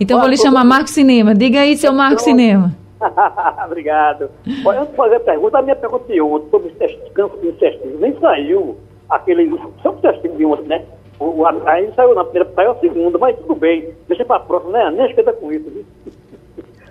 Então 0.00 0.20
vou 0.20 0.28
lhe 0.28 0.36
chamar 0.36 0.64
Marco 0.64 0.88
Cinema. 0.88 1.34
Diga 1.34 1.60
aí, 1.60 1.76
seu 1.76 1.92
Marco 1.92 2.20
Cinema. 2.20 2.72
Obrigado. 3.66 4.30
Olha, 4.64 4.80
antes 4.80 4.90
de 4.92 4.96
fazer 4.96 5.16
a 5.16 5.20
pergunta, 5.20 5.58
a 5.58 5.62
minha 5.62 5.74
pergunta 5.74 6.12
de 6.12 6.20
ontem 6.20 6.50
sobre 6.50 6.68
os 6.68 7.12
campos 7.12 7.40
de 7.40 7.48
intestino. 7.48 7.98
Nem 7.98 8.16
saiu 8.20 8.76
aquele. 9.08 9.50
Só 9.82 9.90
o 9.90 9.94
intestino 9.94 10.36
de 10.36 10.44
ontem, 10.44 10.68
né? 10.68 10.84
O, 11.18 11.44
a, 11.44 11.52
aí 11.66 11.92
saiu 11.96 12.14
na 12.14 12.22
primeira, 12.22 12.48
saiu 12.54 12.70
a 12.70 12.74
segunda, 12.76 13.18
mas 13.18 13.36
tudo 13.38 13.56
bem. 13.56 13.88
Deixa 14.06 14.24
para 14.24 14.36
a 14.36 14.40
próxima, 14.40 14.72
né? 14.72 14.90
Nem 14.92 15.06
esquenta 15.06 15.32
com 15.32 15.52
isso. 15.52 15.68
Viu? 15.68 15.84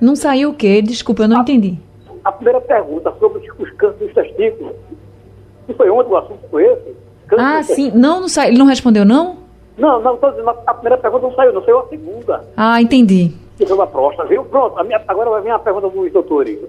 Não 0.02 0.16
saiu 0.16 0.50
o 0.50 0.54
quê? 0.54 0.82
Desculpa, 0.82 1.24
eu 1.24 1.28
não 1.30 1.38
a, 1.38 1.42
entendi. 1.42 1.80
A 2.26 2.32
primeira 2.34 2.60
pergunta 2.60 3.14
sobre 3.20 3.40
os, 3.40 3.60
os 3.60 3.70
cânceres 3.72 4.14
dos 4.14 4.14
testículos. 4.14 4.74
Se 5.66 5.74
foi 5.74 5.90
ontem 5.90 6.12
o 6.12 6.18
assunto 6.18 6.42
foi 6.50 6.66
esse? 6.66 7.07
Ah, 7.38 7.64
sim. 7.64 7.92
Não, 7.94 8.22
não 8.22 8.28
saiu. 8.30 8.50
Ele 8.50 8.58
não 8.58 8.66
respondeu, 8.66 9.04
não? 9.04 9.38
Não, 9.78 10.02
não, 10.02 10.16
estou 10.16 10.32
dizendo, 10.32 10.50
a 10.50 10.74
primeira 10.74 10.98
pergunta 10.98 11.28
não 11.28 11.36
saiu, 11.36 11.54
não 11.54 11.64
saiu 11.64 11.80
a 11.80 11.88
segunda. 11.88 12.44
Ah, 12.56 12.82
entendi. 12.82 13.32
Que 13.58 13.66
foi 13.66 13.80
a 13.80 13.88
próstata, 13.88 14.28
viu? 14.28 14.44
Pronto, 14.46 14.84
minha, 14.84 15.02
agora 15.08 15.30
vai 15.30 15.42
vir 15.42 15.52
a 15.52 15.60
pergunta 15.60 15.90
dos 15.90 16.12
doutores. 16.12 16.60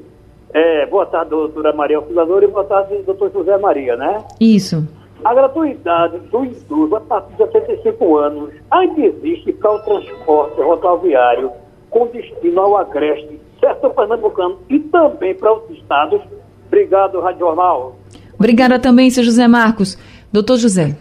É, 0.52 0.86
boa 0.86 1.06
tarde, 1.06 1.30
doutora 1.30 1.72
Maria 1.72 1.98
Auxiliadora, 1.98 2.44
e 2.44 2.48
boa 2.48 2.64
tarde, 2.64 3.02
doutor 3.04 3.30
José 3.32 3.56
Maria, 3.58 3.96
né? 3.96 4.24
Isso. 4.40 4.86
A 5.24 5.34
gratuidade 5.34 6.18
do 6.30 6.44
idoso 6.44 6.96
a 6.96 7.00
partir 7.00 7.32
de 7.32 7.38
75 7.38 8.16
anos 8.16 8.50
ainda 8.70 9.00
existe 9.00 9.52
para 9.52 9.72
o 9.72 9.78
transporte 9.80 10.60
rodoviário 10.60 11.50
com 11.90 12.06
destino 12.06 12.60
ao 12.60 12.76
Agreste, 12.76 13.40
certo 13.58 13.90
Pernambucano, 13.90 14.58
e 14.68 14.78
também 14.78 15.34
para 15.34 15.52
os 15.54 15.68
estados. 15.70 16.20
Obrigado, 16.66 17.20
Rádio 17.20 17.40
Jornal. 17.40 17.96
Obrigada 18.38 18.78
também, 18.78 19.10
seu 19.10 19.24
José 19.24 19.48
Marcos. 19.48 19.98
Doutor 20.32 20.58
José. 20.58 20.96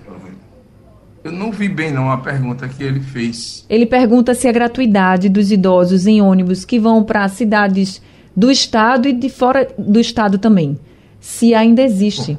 Eu 1.24 1.32
não 1.32 1.52
vi 1.52 1.68
bem 1.68 1.92
não 1.92 2.10
a 2.10 2.18
pergunta 2.18 2.68
que 2.68 2.82
ele 2.82 3.02
fez. 3.02 3.66
Ele 3.70 3.86
pergunta 3.86 4.34
se 4.34 4.48
a 4.48 4.52
gratuidade 4.52 5.28
dos 5.28 5.52
idosos 5.52 6.08
em 6.08 6.22
ônibus 6.22 6.64
que 6.64 6.80
vão 6.80 7.04
para 7.04 7.28
cidades 7.28 8.02
do 8.36 8.50
estado 8.50 9.08
e 9.08 9.14
de 9.14 9.30
fora 9.30 9.68
do 9.78 10.00
estado 10.00 10.38
também, 10.38 10.80
se 11.20 11.54
ainda 11.54 11.82
existe. 11.82 12.38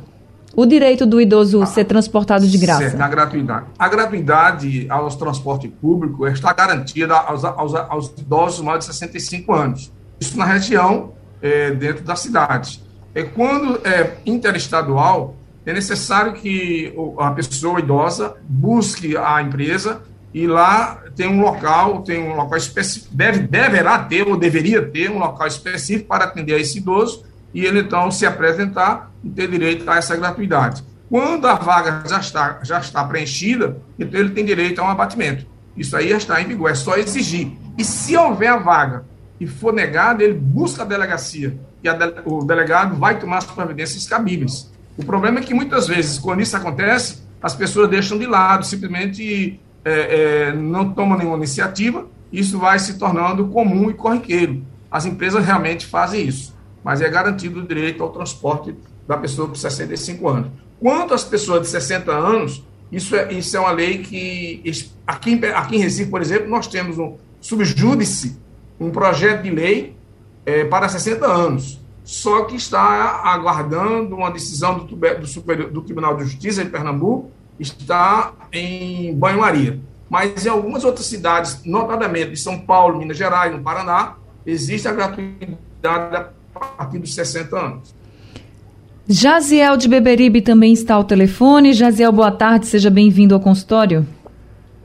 O 0.57 0.65
direito 0.65 1.05
do 1.05 1.21
idoso 1.21 1.63
ah, 1.63 1.67
ser 1.67 1.85
transportado 1.85 2.47
de 2.47 2.57
graça. 2.57 2.91
Certo, 2.91 3.01
a 3.01 3.09
gratuidade. 3.09 3.67
A 3.79 3.89
gratuidade 3.89 4.87
aos 4.89 5.15
transporte 5.15 5.69
público 5.69 6.27
está 6.27 6.53
garantida 6.53 7.15
aos, 7.15 7.45
aos, 7.45 7.75
aos 7.75 8.13
idosos 8.19 8.65
mais 8.65 8.81
de 8.81 8.87
65 8.87 9.53
anos. 9.53 9.93
Isso 10.21 10.37
na 10.39 10.45
região, 10.45 11.13
é, 11.43 11.71
dentro 11.73 12.05
da 12.05 12.17
cidade. 12.17 12.83
É 13.15 13.23
quando 13.23 13.81
é 13.87 14.17
interestadual, 14.25 15.37
é 15.67 15.73
necessário 15.73 16.33
que 16.33 16.95
a 17.19 17.31
pessoa 17.33 17.79
idosa 17.79 18.37
busque 18.49 19.17
a 19.17 19.43
empresa 19.43 20.03
e 20.33 20.47
lá 20.47 21.03
tem 21.17 21.29
um 21.29 21.41
local, 21.41 22.03
tem 22.03 22.23
um 22.23 22.37
local 22.37 22.57
específico, 22.57 23.15
deve, 23.15 23.41
deverá 23.41 23.99
ter 23.99 24.27
ou 24.27 24.37
deveria 24.37 24.83
ter 24.83 25.11
um 25.11 25.19
local 25.19 25.47
específico 25.47 26.09
para 26.09 26.25
atender 26.25 26.55
a 26.55 26.59
esse 26.59 26.79
idoso 26.79 27.25
e 27.53 27.65
ele 27.65 27.81
então 27.81 28.11
se 28.11 28.25
apresentar 28.27 29.11
e 29.25 29.31
ter 29.31 29.49
direito 29.49 29.89
a 29.91 29.97
essa 29.97 30.17
gratuidade. 30.17 30.85
Quando 31.09 31.47
a 31.47 31.55
vaga 31.55 32.03
já 32.07 32.19
está, 32.19 32.61
já 32.63 32.79
está 32.79 33.03
preenchida, 33.05 33.79
então 33.99 34.21
ele 34.21 34.31
tem 34.31 34.45
direito 34.45 34.81
a 34.81 34.85
um 34.85 34.89
abatimento. 34.89 35.47
Isso 35.77 35.97
aí 35.97 36.11
já 36.11 36.19
está 36.19 36.41
em 36.41 36.47
vigor, 36.47 36.71
é 36.71 36.75
só 36.75 36.97
exigir. 36.97 37.53
E 37.79 37.85
se 37.85 38.17
houver 38.17 38.49
a 38.49 38.59
vaga 38.59 39.05
e 39.41 39.47
for 39.47 39.73
negada, 39.73 40.23
ele 40.23 40.35
busca 40.35 40.83
a 40.83 40.87
delegacia 40.87 41.59
e 41.83 41.89
a 41.89 41.97
o 42.25 42.45
delegado 42.45 42.97
vai 42.97 43.19
tomar 43.19 43.39
as 43.39 43.45
providências 43.45 44.07
cabíveis. 44.07 44.71
O 44.99 45.05
problema 45.05 45.39
é 45.39 45.43
que 45.43 45.55
muitas 45.55 45.87
vezes, 45.87 46.19
quando 46.19 46.41
isso 46.41 46.57
acontece, 46.57 47.23
as 47.41 47.55
pessoas 47.55 47.89
deixam 47.89 48.19
de 48.19 48.27
lado, 48.27 48.67
simplesmente 48.67 49.61
é, 49.85 49.93
é, 50.49 50.53
não 50.53 50.93
tomam 50.93 51.17
nenhuma 51.17 51.37
iniciativa, 51.37 52.05
isso 52.33 52.59
vai 52.59 52.81
se 52.81 52.99
tornando 52.99 53.47
comum 53.47 53.89
e 53.89 53.95
corriqueiro. 53.95 54.61
As 54.91 55.07
empresas 55.07 55.45
realmente 55.47 55.87
fazem 55.87 56.27
isso, 56.27 56.53
mas 56.83 57.01
é 57.01 57.09
garantido 57.09 57.61
o 57.61 57.67
direito 57.67 58.03
ao 58.03 58.11
transporte 58.11 58.75
da 59.07 59.17
pessoa 59.17 59.47
com 59.47 59.55
65 59.55 60.29
anos. 60.29 60.51
Quanto 60.81 61.15
às 61.15 61.23
pessoas 61.23 61.63
de 61.63 61.69
60 61.69 62.11
anos, 62.11 62.65
isso 62.91 63.15
é, 63.15 63.33
isso 63.33 63.57
é 63.57 63.61
uma 63.61 63.71
lei 63.71 63.99
que, 63.99 64.65
aqui, 65.07 65.41
aqui 65.55 65.77
em 65.77 65.79
Recife, 65.79 66.11
por 66.11 66.21
exemplo, 66.21 66.49
nós 66.49 66.67
temos 66.67 66.99
um 66.99 67.17
subjúdice, 67.41 68.37
um 68.81 68.91
projeto 68.91 69.43
de 69.43 69.51
lei 69.51 69.97
é, 70.45 70.65
para 70.65 70.89
60 70.89 71.25
anos 71.25 71.79
só 72.09 72.45
que 72.45 72.57
está 72.57 73.21
aguardando 73.23 74.17
uma 74.17 74.31
decisão 74.31 74.79
do, 74.79 74.97
do, 74.97 75.27
Superior, 75.27 75.71
do 75.71 75.83
Tribunal 75.83 76.17
de 76.17 76.25
Justiça 76.25 76.65
de 76.65 76.71
Pernambuco, 76.71 77.31
está 77.61 78.33
em 78.51 79.15
banho-maria. 79.15 79.79
Mas 80.09 80.47
em 80.47 80.49
algumas 80.49 80.87
outras 80.87 81.05
cidades, 81.05 81.63
notadamente 81.67 82.33
em 82.33 82.37
São 82.37 82.59
Paulo, 82.61 82.99
Minas 82.99 83.19
Gerais, 83.19 83.53
no 83.53 83.63
Paraná, 83.63 84.17
existe 84.47 84.89
a 84.89 84.93
gratuidade 84.93 86.31
a 86.55 86.59
partir 86.79 86.99
dos 86.99 87.15
60 87.15 87.55
anos. 87.59 87.95
Jaziel 89.07 89.77
de 89.77 89.87
Beberibe 89.87 90.41
também 90.41 90.73
está 90.73 90.95
ao 90.95 91.05
telefone. 91.05 91.75
Jaziel, 91.75 92.11
boa 92.11 92.33
tarde, 92.33 92.69
seja 92.69 92.89
bem-vindo 92.89 93.35
ao 93.35 93.41
consultório. 93.41 94.07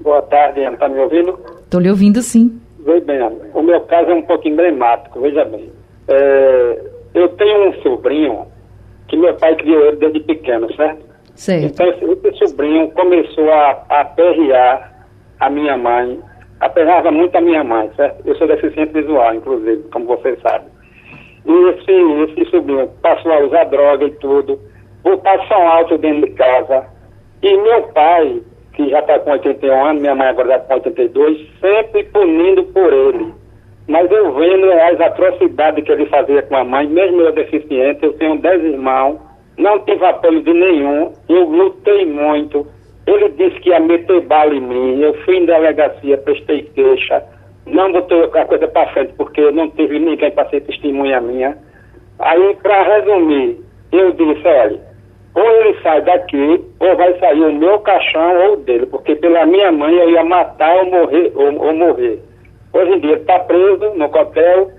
Boa 0.02 0.22
tarde, 0.24 0.60
Ana. 0.60 0.74
Está 0.74 0.90
me 0.90 1.00
ouvindo? 1.00 1.40
Estou 1.64 1.80
lhe 1.80 1.90
ouvindo, 1.90 2.22
sim. 2.22 2.60
Veja 2.86 3.00
bem, 3.06 3.22
o 3.54 3.62
meu 3.62 3.80
caso 3.80 4.12
é 4.12 4.14
um 4.14 4.24
pouco 4.24 4.46
emblemático, 4.46 5.22
veja 5.22 5.46
bem. 5.46 5.72
É, 6.10 6.93
eu 7.14 7.30
tenho 7.30 7.70
um 7.70 7.74
sobrinho 7.82 8.48
que 9.08 9.18
meu 9.18 9.34
pai 9.36 9.56
criou 9.56 9.86
ele 9.86 9.98
desde 9.98 10.20
pequeno, 10.22 10.74
certo? 10.76 11.06
Certo. 11.36 11.66
Então 11.66 11.88
esse, 11.90 12.48
sobrinho 12.48 12.92
começou 12.92 13.52
a, 13.52 13.84
a 13.90 14.02
aperrear 14.02 15.06
a 15.40 15.50
minha 15.50 15.78
mãe, 15.78 16.20
aperreava 16.60 17.12
muito 17.12 17.36
a 17.36 17.42
minha 17.42 17.64
mãe, 17.64 17.90
certo? 17.96 18.26
Eu 18.26 18.36
sou 18.36 18.48
deficiente 18.48 18.94
visual, 18.94 19.34
inclusive, 19.36 19.84
como 19.92 20.06
vocês 20.06 20.40
sabem. 20.42 20.68
E 21.46 21.70
esse, 21.70 22.32
esse 22.32 22.50
sobrinho 22.52 22.88
passou 23.02 23.32
a 23.32 23.40
usar 23.40 23.66
droga 23.66 24.06
e 24.06 24.12
tudo, 24.12 24.60
botar 25.04 25.38
som 25.48 25.68
alto 25.68 25.98
dentro 25.98 26.30
de 26.30 26.36
casa. 26.36 26.86
E 27.42 27.58
meu 27.58 27.84
pai, 27.90 28.42
que 28.74 28.90
já 28.90 29.00
está 29.00 29.20
com 29.20 29.32
81 29.32 29.86
anos, 29.86 30.02
minha 30.02 30.16
mãe 30.16 30.28
agora 30.28 30.56
está 30.56 30.68
com 30.68 30.74
82, 30.76 31.48
sempre 31.60 32.04
punindo 32.06 32.64
por 32.66 32.94
ele. 32.94 33.43
Mas 33.88 34.10
eu 34.12 34.34
vendo 34.34 34.72
as 34.72 35.00
atrocidades 35.02 35.84
que 35.84 35.92
ele 35.92 36.06
fazia 36.06 36.42
com 36.44 36.56
a 36.56 36.64
mãe, 36.64 36.88
mesmo 36.88 37.22
eu 37.22 37.34
deficiente, 37.34 38.04
eu 38.04 38.14
tenho 38.14 38.40
dez 38.40 38.64
irmãos, 38.64 39.20
não 39.58 39.80
tive 39.80 40.06
apoio 40.06 40.42
de 40.42 40.54
nenhum, 40.54 41.12
eu 41.28 41.44
lutei 41.44 42.06
muito. 42.06 42.66
Ele 43.06 43.30
disse 43.30 43.60
que 43.60 43.70
ia 43.70 43.80
meter 43.82 44.22
bala 44.22 44.56
em 44.56 44.62
mim, 44.62 45.02
eu 45.02 45.14
fui 45.26 45.38
em 45.38 45.46
delegacia, 45.46 46.18
prestei 46.18 46.64
queixa, 46.74 47.22
não 47.66 47.92
botou 47.92 48.24
a 48.24 48.46
coisa 48.46 48.68
para 48.68 48.88
frente, 48.94 49.14
porque 49.18 49.52
não 49.52 49.70
teve 49.70 50.00
ninguém 50.00 50.32
para 50.32 50.50
ser 50.50 50.62
testemunha 50.62 51.20
minha. 51.20 51.58
Aí, 52.20 52.56
para 52.64 52.84
resumir, 52.84 53.60
eu 53.92 54.12
disse, 54.14 54.48
olha, 54.48 54.80
ou 55.36 55.52
ele 55.52 55.78
sai 55.82 56.02
daqui, 56.04 56.64
ou 56.80 56.96
vai 56.96 57.18
sair 57.20 57.42
o 57.42 57.52
meu 57.52 57.80
caixão 57.80 58.46
ou 58.46 58.54
o 58.54 58.58
dele, 58.58 58.86
porque 58.86 59.16
pela 59.16 59.46
minha 59.46 59.72
mãe 59.72 59.94
eu 59.96 60.10
ia 60.12 60.24
matar 60.24 60.78
ou 60.78 60.86
morrer. 60.86 61.32
Ou, 61.36 61.66
ou 61.66 61.74
morrer. 61.74 62.20
Hoje 62.74 62.92
em 62.92 63.00
dia 63.00 63.16
está 63.16 63.40
preso 63.40 63.94
no 63.96 64.10
cotel 64.10 64.72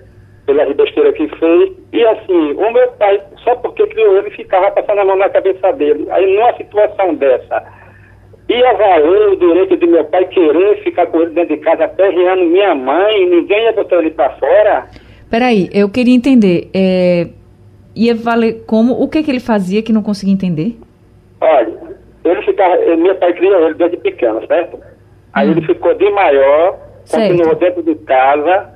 pela 0.45 0.65
besteira 0.73 1.11
que 1.13 1.27
fez. 1.27 1.71
E 1.93 2.05
assim, 2.05 2.53
o 2.53 2.71
meu 2.71 2.91
pai, 2.93 3.21
só 3.43 3.55
porque 3.55 3.87
criou 3.87 4.17
ele, 4.17 4.29
ficava 4.31 4.71
passando 4.71 4.99
a 4.99 5.05
mão 5.05 5.15
na 5.15 5.29
cabeça 5.29 5.71
dele. 5.73 6.05
Aí 6.11 6.35
numa 6.35 6.53
situação 6.57 7.15
dessa, 7.15 7.63
e 8.47 8.53
ia 8.53 8.73
valer 8.73 9.29
o 9.29 9.35
direito 9.37 9.77
de 9.77 9.87
meu 9.87 10.05
pai 10.05 10.25
querer 10.27 10.83
ficar 10.83 11.07
com 11.07 11.21
ele 11.21 11.31
dentro 11.31 11.55
de 11.55 11.61
casa, 11.63 11.85
aperreando 11.85 12.45
minha 12.45 12.75
mãe, 12.75 13.27
ninguém 13.27 13.63
ia 13.63 13.73
botar 13.73 13.97
ele 13.97 14.11
para 14.11 14.29
fora? 14.31 14.87
Peraí, 15.29 15.69
eu 15.73 15.89
queria 15.89 16.13
entender. 16.13 16.69
É, 16.73 17.27
ia 17.95 18.13
valer 18.13 18.63
como? 18.67 18.93
O 19.01 19.09
que, 19.09 19.23
que 19.23 19.31
ele 19.31 19.39
fazia 19.39 19.81
que 19.81 19.91
não 19.91 20.03
conseguia 20.03 20.33
entender? 20.33 20.77
Olha, 21.41 21.73
ele 22.23 22.41
ficava. 22.43 22.77
Meu 22.95 23.15
pai 23.15 23.33
criou 23.33 23.65
ele 23.65 23.73
desde 23.73 23.97
pequeno, 23.97 24.45
certo? 24.45 24.79
Aí 25.33 25.47
hum. 25.47 25.51
ele 25.51 25.65
ficou 25.65 25.95
de 25.95 26.09
maior, 26.11 26.77
certo. 27.05 27.29
continuou 27.29 27.55
dentro 27.55 27.83
de 27.83 27.95
casa, 27.95 28.69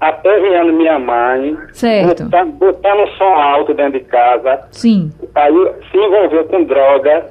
aperreando 0.00 0.72
minha 0.72 0.98
mãe, 0.98 1.56
certo. 1.72 2.24
botando, 2.24 2.52
botando 2.52 3.08
som 3.16 3.24
alto 3.24 3.74
dentro 3.74 3.98
de 3.98 4.04
casa. 4.04 4.60
Sim. 4.70 5.10
Aí 5.34 5.54
se 5.90 5.96
envolveu 5.96 6.44
com 6.44 6.64
droga. 6.64 7.26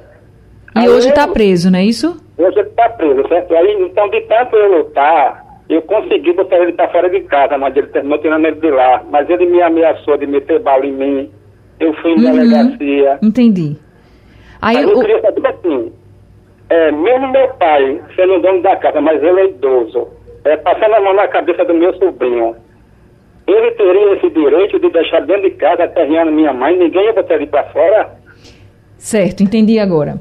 E 0.74 0.80
aí 0.80 0.88
hoje 0.88 1.08
está 1.08 1.28
preso, 1.28 1.70
não 1.70 1.78
é 1.78 1.84
isso? 1.84 2.20
Hoje 2.36 2.58
ele 2.58 2.68
está 2.68 2.88
preso, 2.90 3.26
certo? 3.28 3.54
Aí, 3.54 3.82
então, 3.82 4.08
de 4.10 4.20
tanto 4.22 4.56
eu 4.56 4.78
lutar, 4.78 5.44
eu 5.68 5.82
consegui 5.82 6.32
botar 6.32 6.56
ele 6.58 6.72
para 6.72 6.88
fora 6.88 7.10
de 7.10 7.20
casa, 7.22 7.58
mas 7.58 7.76
ele 7.76 7.88
terminou 7.88 8.18
tirando 8.18 8.46
ele 8.46 8.60
de 8.60 8.70
lá. 8.70 9.02
Mas 9.10 9.28
ele 9.28 9.46
me 9.46 9.60
ameaçou 9.60 10.16
de 10.16 10.26
meter 10.26 10.60
bala 10.60 10.86
em 10.86 10.92
mim. 10.92 11.30
Eu 11.80 11.92
fui 11.94 12.12
em 12.12 12.24
uhum. 12.24 12.32
delegacia. 12.32 13.18
Entendi. 13.22 13.76
Aí, 14.62 14.76
Aí 14.76 14.82
eu 14.84 14.96
o... 14.96 15.00
queria 15.00 15.20
saber 15.20 15.46
assim, 15.48 15.92
é, 16.70 16.92
mesmo 16.92 17.28
meu 17.32 17.48
pai 17.54 18.00
sendo 18.14 18.40
dono 18.40 18.62
da 18.62 18.76
casa, 18.76 19.00
mas 19.00 19.22
ele 19.22 19.40
é 19.40 19.48
idoso, 19.48 20.08
é, 20.44 20.56
passando 20.56 20.94
a 20.94 21.00
mão 21.00 21.14
na 21.14 21.28
cabeça 21.28 21.64
do 21.64 21.74
meu 21.74 21.94
sobrinho, 21.94 22.56
ele 23.46 23.70
teria 23.72 24.14
esse 24.16 24.30
direito 24.30 24.78
de 24.78 24.90
deixar 24.90 25.20
dentro 25.20 25.42
de 25.42 25.50
casa 25.52 25.84
aterreando 25.84 26.32
minha 26.32 26.52
mãe, 26.52 26.78
ninguém 26.78 27.06
ia 27.06 27.12
botar 27.12 27.34
ele 27.34 27.46
para 27.46 27.64
fora? 27.72 28.18
Certo, 28.98 29.42
entendi 29.42 29.78
agora. 29.78 30.20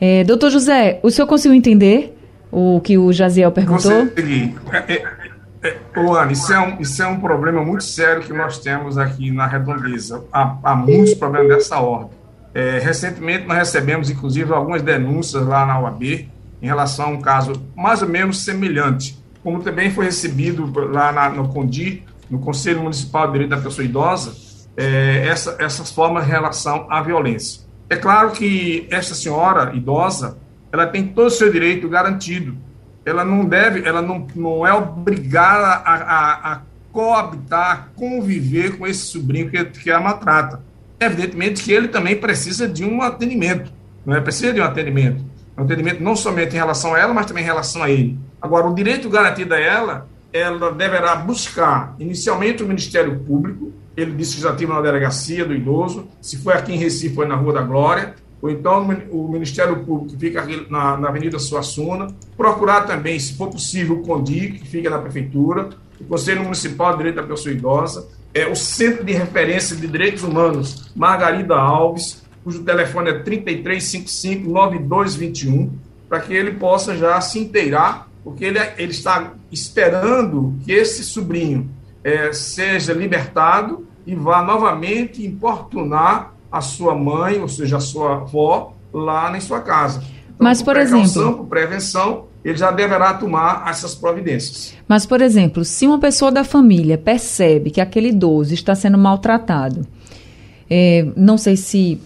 É, 0.00 0.24
doutor 0.24 0.50
José, 0.50 0.98
o 1.02 1.10
senhor 1.10 1.26
conseguiu 1.26 1.56
entender 1.56 2.16
o 2.50 2.80
que 2.80 2.98
o 2.98 3.12
Jaziel 3.12 3.52
perguntou? 3.52 3.90
Consegui. 3.90 4.54
É, 4.72 4.92
é, 4.92 5.02
é, 5.68 5.76
Ana, 5.96 6.32
isso 6.32 6.52
é, 6.52 6.60
um, 6.60 6.80
isso 6.80 7.02
é 7.02 7.06
um 7.06 7.20
problema 7.20 7.64
muito 7.64 7.84
sério 7.84 8.22
que 8.22 8.32
nós 8.32 8.58
temos 8.58 8.98
aqui 8.98 9.30
na 9.30 9.46
Redondeza. 9.46 10.24
Há, 10.32 10.56
há 10.62 10.74
muitos 10.74 11.14
problemas 11.14 11.48
dessa 11.48 11.80
ordem. 11.80 12.10
É, 12.54 12.78
recentemente, 12.78 13.46
nós 13.46 13.58
recebemos, 13.58 14.10
inclusive, 14.10 14.52
algumas 14.52 14.82
denúncias 14.82 15.44
lá 15.46 15.66
na 15.66 15.80
UAB 15.80 16.02
em 16.62 16.66
relação 16.66 17.06
a 17.06 17.08
um 17.08 17.20
caso 17.20 17.52
mais 17.76 18.00
ou 18.00 18.08
menos 18.08 18.44
semelhante, 18.44 19.18
como 19.44 19.62
também 19.62 19.90
foi 19.90 20.06
recebido 20.06 20.72
lá 20.90 21.12
na, 21.12 21.30
no 21.30 21.48
CONDI, 21.48 22.02
no 22.28 22.40
Conselho 22.40 22.82
Municipal 22.82 23.26
de 23.26 23.32
Direito 23.34 23.50
da 23.50 23.58
Pessoa 23.58 23.84
Idosa, 23.84 24.34
é, 24.76 25.28
essa, 25.28 25.56
essas 25.60 25.92
formas 25.92 26.26
em 26.26 26.30
relação 26.30 26.86
à 26.90 27.00
violência. 27.00 27.62
É 27.88 27.94
claro 27.94 28.32
que 28.32 28.88
essa 28.90 29.14
senhora 29.14 29.72
idosa, 29.76 30.36
ela 30.72 30.86
tem 30.86 31.06
todo 31.06 31.26
o 31.26 31.30
seu 31.30 31.52
direito 31.52 31.88
garantido. 31.88 32.56
Ela 33.04 33.24
não 33.24 33.44
deve, 33.44 33.86
ela 33.86 34.02
não, 34.02 34.26
não 34.34 34.66
é 34.66 34.72
obrigada 34.72 35.66
a, 35.84 35.94
a, 35.94 36.52
a 36.54 36.60
coabitar, 36.90 37.90
conviver 37.94 38.78
com 38.78 38.86
esse 38.86 39.02
sobrinho 39.02 39.50
que, 39.50 39.62
que 39.66 39.90
a 39.92 40.00
maltrata 40.00 40.60
evidentemente 41.04 41.62
que 41.62 41.72
ele 41.72 41.88
também 41.88 42.16
precisa 42.16 42.68
de 42.68 42.84
um 42.84 43.02
atendimento, 43.02 43.72
não 44.04 44.14
é? 44.14 44.20
Precisa 44.20 44.52
de 44.52 44.60
um 44.60 44.64
atendimento. 44.64 45.24
Um 45.56 45.62
atendimento 45.62 46.02
não 46.02 46.16
somente 46.16 46.54
em 46.54 46.58
relação 46.58 46.94
a 46.94 46.98
ela, 46.98 47.14
mas 47.14 47.26
também 47.26 47.42
em 47.42 47.46
relação 47.46 47.82
a 47.82 47.90
ele. 47.90 48.18
Agora, 48.40 48.66
o 48.66 48.74
direito 48.74 49.08
garantido 49.08 49.54
a 49.54 49.58
ela, 49.58 50.08
ela 50.32 50.72
deverá 50.72 51.14
buscar, 51.16 51.94
inicialmente, 51.98 52.62
o 52.62 52.66
Ministério 52.66 53.20
Público, 53.20 53.72
ele 53.96 54.12
disse 54.12 54.36
que 54.36 54.42
já 54.42 54.54
tive 54.54 54.72
na 54.72 54.80
delegacia 54.80 55.44
do 55.44 55.54
idoso, 55.54 56.08
se 56.20 56.36
foi 56.38 56.54
aqui 56.54 56.72
em 56.72 56.76
Recife, 56.76 57.14
foi 57.14 57.26
na 57.26 57.36
Rua 57.36 57.52
da 57.52 57.62
Glória, 57.62 58.14
ou 58.42 58.50
então 58.50 58.86
o 59.10 59.28
Ministério 59.28 59.84
Público 59.84 60.10
que 60.10 60.18
fica 60.18 60.46
na, 60.68 60.96
na 60.96 61.08
Avenida 61.08 61.38
Suassuna, 61.38 62.08
procurar 62.36 62.82
também, 62.82 63.18
se 63.18 63.34
for 63.34 63.48
possível, 63.48 63.96
o 63.96 64.02
CONDI, 64.02 64.58
que 64.58 64.68
fica 64.68 64.90
na 64.90 64.98
Prefeitura, 64.98 65.70
o 66.00 66.04
Conselho 66.04 66.42
Municipal 66.42 66.90
de 66.90 66.98
Direito 66.98 67.16
da 67.16 67.22
Pessoa 67.22 67.54
Idosa, 67.54 68.08
é 68.34 68.48
o 68.48 68.56
Centro 68.56 69.04
de 69.04 69.12
Referência 69.12 69.76
de 69.76 69.86
Direitos 69.86 70.24
Humanos, 70.24 70.90
Margarida 70.96 71.54
Alves, 71.54 72.23
cujo 72.44 72.62
telefone 72.62 73.10
é 73.10 73.24
3355-9221, 73.24 75.70
para 76.08 76.20
que 76.20 76.32
ele 76.32 76.52
possa 76.52 76.96
já 76.96 77.20
se 77.20 77.40
inteirar, 77.40 78.08
porque 78.22 78.44
ele, 78.44 78.60
ele 78.76 78.92
está 78.92 79.32
esperando 79.50 80.54
que 80.64 80.70
esse 80.70 81.02
sobrinho 81.02 81.68
é, 82.04 82.32
seja 82.32 82.92
libertado 82.92 83.84
e 84.06 84.14
vá 84.14 84.42
novamente 84.42 85.26
importunar 85.26 86.34
a 86.52 86.60
sua 86.60 86.94
mãe, 86.94 87.40
ou 87.40 87.48
seja, 87.48 87.78
a 87.78 87.80
sua 87.80 88.16
avó, 88.16 88.74
lá 88.92 89.30
na 89.30 89.40
sua 89.40 89.60
casa. 89.60 90.00
Então, 90.00 90.36
Mas, 90.38 90.62
por, 90.62 90.74
por 90.74 90.82
exemplo. 90.82 91.38
Por 91.38 91.46
prevenção, 91.46 92.26
ele 92.44 92.56
já 92.56 92.70
deverá 92.70 93.14
tomar 93.14 93.64
essas 93.68 93.94
providências. 93.94 94.74
Mas, 94.86 95.06
por 95.06 95.22
exemplo, 95.22 95.64
se 95.64 95.86
uma 95.86 95.98
pessoa 95.98 96.30
da 96.30 96.44
família 96.44 96.98
percebe 96.98 97.70
que 97.70 97.80
aquele 97.80 98.08
idoso 98.08 98.52
está 98.52 98.74
sendo 98.74 98.98
maltratado, 98.98 99.86
é, 100.68 101.06
não 101.16 101.38
sei 101.38 101.56
se 101.56 101.98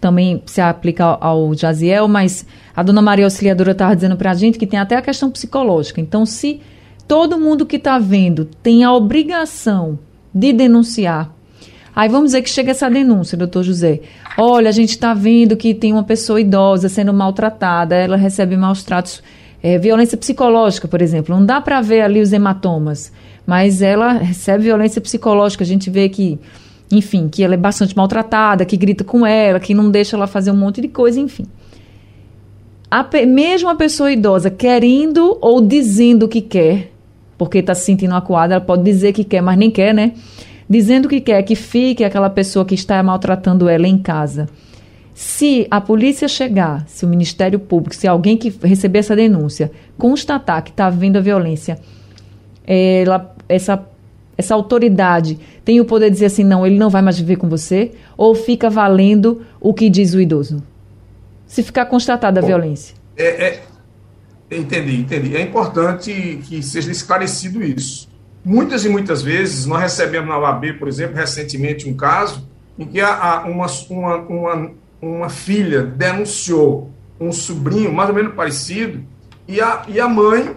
também 0.00 0.42
se 0.46 0.60
aplica 0.60 1.04
ao, 1.04 1.54
Jaziel, 1.54 2.06
mas 2.08 2.46
a 2.74 2.82
dona 2.82 3.02
Maria 3.02 3.26
Auxiliadora 3.26 3.72
estava 3.72 3.94
dizendo 3.94 4.16
para 4.16 4.30
a 4.30 4.34
gente 4.34 4.58
que 4.58 4.66
tem 4.66 4.78
até 4.78 4.96
a 4.96 5.02
questão 5.02 5.30
psicológica. 5.30 6.00
Então, 6.00 6.24
se 6.24 6.60
todo 7.06 7.38
mundo 7.38 7.66
que 7.66 7.76
está 7.76 7.98
vendo 7.98 8.44
tem 8.62 8.84
a 8.84 8.92
obrigação 8.92 9.98
de 10.32 10.52
denunciar, 10.52 11.32
aí 11.94 12.08
vamos 12.08 12.26
dizer 12.26 12.42
que 12.42 12.50
chega 12.50 12.70
essa 12.70 12.88
denúncia, 12.88 13.36
doutor 13.36 13.62
José. 13.62 14.00
Olha, 14.36 14.68
a 14.68 14.72
gente 14.72 14.90
está 14.90 15.14
vendo 15.14 15.56
que 15.56 15.74
tem 15.74 15.92
uma 15.92 16.04
pessoa 16.04 16.40
idosa 16.40 16.88
sendo 16.88 17.12
maltratada, 17.12 17.96
ela 17.96 18.16
recebe 18.16 18.56
maus 18.56 18.84
tratos 18.84 19.22
é, 19.62 19.78
violência 19.78 20.16
psicológica, 20.16 20.86
por 20.86 21.02
exemplo, 21.02 21.34
não 21.34 21.44
dá 21.44 21.60
para 21.60 21.80
ver 21.80 22.02
ali 22.02 22.20
os 22.20 22.32
hematomas, 22.32 23.12
mas 23.46 23.82
ela 23.82 24.12
recebe 24.12 24.64
violência 24.64 25.00
psicológica. 25.00 25.64
A 25.64 25.66
gente 25.66 25.90
vê 25.90 26.08
que, 26.08 26.38
enfim, 26.90 27.28
que 27.28 27.42
ela 27.42 27.54
é 27.54 27.56
bastante 27.56 27.96
maltratada, 27.96 28.64
que 28.64 28.76
grita 28.76 29.04
com 29.04 29.26
ela, 29.26 29.60
que 29.60 29.74
não 29.74 29.90
deixa 29.90 30.16
ela 30.16 30.26
fazer 30.26 30.50
um 30.50 30.56
monte 30.56 30.80
de 30.80 30.88
coisa, 30.88 31.20
enfim. 31.20 31.46
A, 32.90 33.06
mesmo 33.26 33.68
a 33.68 33.74
pessoa 33.74 34.10
idosa 34.10 34.50
querendo 34.50 35.36
ou 35.40 35.60
dizendo 35.60 36.26
que 36.26 36.40
quer, 36.40 36.90
porque 37.36 37.58
está 37.58 37.74
se 37.74 37.84
sentindo 37.84 38.14
acuada, 38.14 38.54
ela 38.54 38.64
pode 38.64 38.82
dizer 38.82 39.12
que 39.12 39.24
quer, 39.24 39.42
mas 39.42 39.58
nem 39.58 39.70
quer, 39.70 39.92
né? 39.92 40.12
Dizendo 40.68 41.08
que 41.08 41.20
quer 41.20 41.42
que 41.42 41.54
fique 41.54 42.02
aquela 42.02 42.30
pessoa 42.30 42.64
que 42.64 42.74
está 42.74 43.02
maltratando 43.02 43.68
ela 43.68 43.86
em 43.86 43.98
casa. 43.98 44.48
Se 45.14 45.66
a 45.70 45.80
polícia 45.80 46.28
chegar, 46.28 46.84
se 46.86 47.04
o 47.04 47.08
Ministério 47.08 47.58
Público, 47.58 47.94
se 47.94 48.06
alguém 48.06 48.36
que 48.36 48.54
receber 48.62 49.00
essa 49.00 49.16
denúncia 49.16 49.70
constatar 49.98 50.62
que 50.62 50.70
está 50.70 50.86
havendo 50.86 51.18
a 51.18 51.20
violência, 51.20 51.78
ela, 52.66 53.34
essa, 53.48 53.84
essa 54.38 54.54
autoridade 54.54 55.38
tem 55.64 55.80
o 55.80 55.84
poder 55.84 56.06
de 56.06 56.12
dizer 56.12 56.26
assim, 56.26 56.44
não, 56.44 56.66
ele 56.66 56.78
não 56.78 56.88
vai 56.88 57.02
mais 57.02 57.18
viver 57.18 57.36
com 57.36 57.48
você, 57.48 57.92
ou 58.16 58.34
fica 58.34 58.70
valendo 58.70 59.42
o 59.60 59.74
que 59.74 59.90
diz 59.90 60.14
o 60.14 60.20
idoso? 60.20 60.62
Se 61.46 61.62
ficar 61.62 61.86
constatada 61.86 62.40
a 62.40 62.42
violência. 62.42 62.94
É, 63.16 63.48
é, 63.48 63.62
entendi, 64.50 64.96
entendi. 64.96 65.36
É 65.36 65.42
importante 65.42 66.40
que 66.44 66.62
seja 66.62 66.90
esclarecido 66.90 67.62
isso. 67.62 68.08
Muitas 68.44 68.84
e 68.84 68.88
muitas 68.88 69.20
vezes, 69.20 69.66
nós 69.66 69.80
recebemos 69.80 70.28
na 70.28 70.38
OAB, 70.38 70.78
por 70.78 70.88
exemplo, 70.88 71.16
recentemente 71.16 71.88
um 71.88 71.94
caso 71.94 72.48
em 72.78 72.86
que 72.86 73.00
há 73.00 73.44
uma, 73.46 73.66
uma, 73.90 74.16
uma 74.16 74.70
uma 75.00 75.28
filha 75.28 75.82
denunciou 75.82 76.90
um 77.20 77.32
sobrinho 77.32 77.92
mais 77.92 78.08
ou 78.08 78.14
menos 78.14 78.34
parecido 78.34 79.04
e 79.46 79.60
a, 79.60 79.84
e 79.88 79.98
a 79.98 80.08
mãe, 80.08 80.56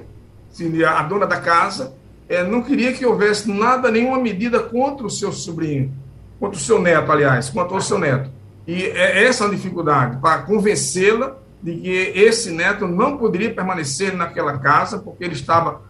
a 0.88 1.04
dona 1.04 1.26
da 1.26 1.38
casa, 1.40 1.94
é, 2.32 2.44
não 2.44 2.62
queria 2.62 2.94
que 2.94 3.06
houvesse 3.06 3.52
nada, 3.52 3.92
nenhuma 3.92 4.18
medida 4.18 4.60
contra 4.60 5.06
o 5.06 5.10
seu 5.10 5.32
sobrinho, 5.32 5.94
contra 6.40 6.58
o 6.58 6.62
seu 6.62 6.82
neto, 6.82 7.12
aliás, 7.12 7.50
contra 7.50 7.76
o 7.76 7.82
seu 7.82 8.00
neto. 8.00 8.30
E 8.66 8.84
é 8.84 9.26
essa 9.26 9.46
a 9.46 9.50
dificuldade, 9.50 10.18
para 10.18 10.44
convencê-la 10.44 11.38
de 11.62 11.76
que 11.76 11.90
esse 11.90 12.52
neto 12.52 12.88
não 12.88 13.18
poderia 13.18 13.54
permanecer 13.54 14.16
naquela 14.16 14.58
casa, 14.58 14.98
porque 15.00 15.24
ele 15.24 15.34
estava 15.34 15.82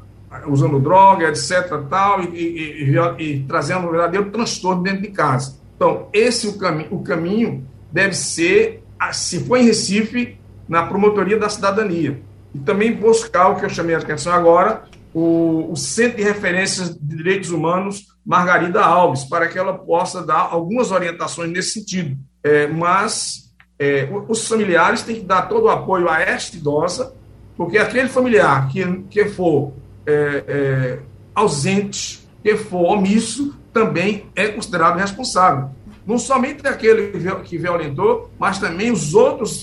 usando 0.48 0.80
droga, 0.80 1.30
etc., 1.30 1.84
tal, 1.90 2.22
e, 2.22 2.28
e, 2.28 2.96
e, 2.96 3.24
e 3.24 3.44
trazendo 3.44 3.88
um 3.88 3.92
verdadeiro 3.92 4.32
transtorno 4.32 4.82
dentro 4.82 5.02
de 5.02 5.10
casa. 5.10 5.60
Então, 5.76 6.08
esse 6.14 6.48
o, 6.48 6.58
cami 6.58 6.88
o 6.90 7.04
caminho 7.04 7.68
deve 7.92 8.14
ser, 8.14 8.84
se 9.12 9.40
for 9.42 9.58
em 9.58 9.66
Recife, 9.66 10.38
na 10.68 10.86
promotoria 10.86 11.38
da 11.38 11.50
cidadania. 11.50 12.22
E 12.54 12.60
também 12.60 12.94
buscar 12.94 13.50
o 13.50 13.56
que 13.56 13.66
eu 13.66 13.70
chamei 13.70 13.96
a 13.96 14.00
atenção 14.00 14.34
agora, 14.34 14.84
o, 15.14 15.72
o 15.72 15.76
Centro 15.76 16.18
de 16.18 16.24
Referências 16.24 16.96
de 16.96 17.16
Direitos 17.18 17.52
Humanos 17.52 18.08
Margarida 18.26 18.82
Alves, 18.82 19.24
para 19.26 19.48
que 19.48 19.58
ela 19.58 19.78
possa 19.78 20.24
dar 20.24 20.50
algumas 20.52 20.92
orientações 20.92 21.52
nesse 21.52 21.80
sentido. 21.80 22.18
É, 22.44 22.68
mas 22.68 23.54
é, 23.78 24.08
os 24.28 24.48
familiares 24.48 25.02
têm 25.02 25.18
que 25.18 25.26
dar 25.26 25.44
todo 25.44 25.66
o 25.66 25.70
apoio 25.70 26.10
a 26.10 26.20
esta 26.22 26.56
idosa, 26.56 27.14
porque 27.58 27.78
aquele 27.78 28.10
familiar 28.10 28.68
que, 28.70 29.04
que 29.10 29.26
for 29.26 29.74
é, 30.06 30.44
é 30.48 31.00
ausente, 31.34 32.28
que 32.44 32.56
for 32.56 32.98
omisso, 32.98 33.56
também 33.74 34.26
é 34.36 34.48
considerado 34.50 34.98
responsável 34.98 35.70
não 36.06 36.18
somente 36.18 36.68
aquele 36.68 37.12
que 37.44 37.58
violentou, 37.58 38.32
mas 38.38 38.58
também 38.58 38.92
os 38.92 39.14
outros 39.14 39.62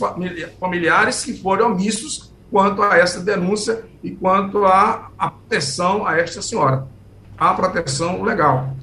familiares 0.58 1.24
que 1.24 1.34
foram 1.34 1.72
omissos 1.72 2.32
quanto 2.50 2.82
a 2.82 2.96
essa 2.96 3.20
denúncia 3.20 3.84
e 4.02 4.11
quanto 4.11 4.64
à 4.64 5.11
proteção 5.18 6.06
a 6.06 6.16
esta 6.18 6.40
senhora, 6.40 6.87
a 7.37 7.52
proteção 7.54 8.22
legal. 8.22 8.74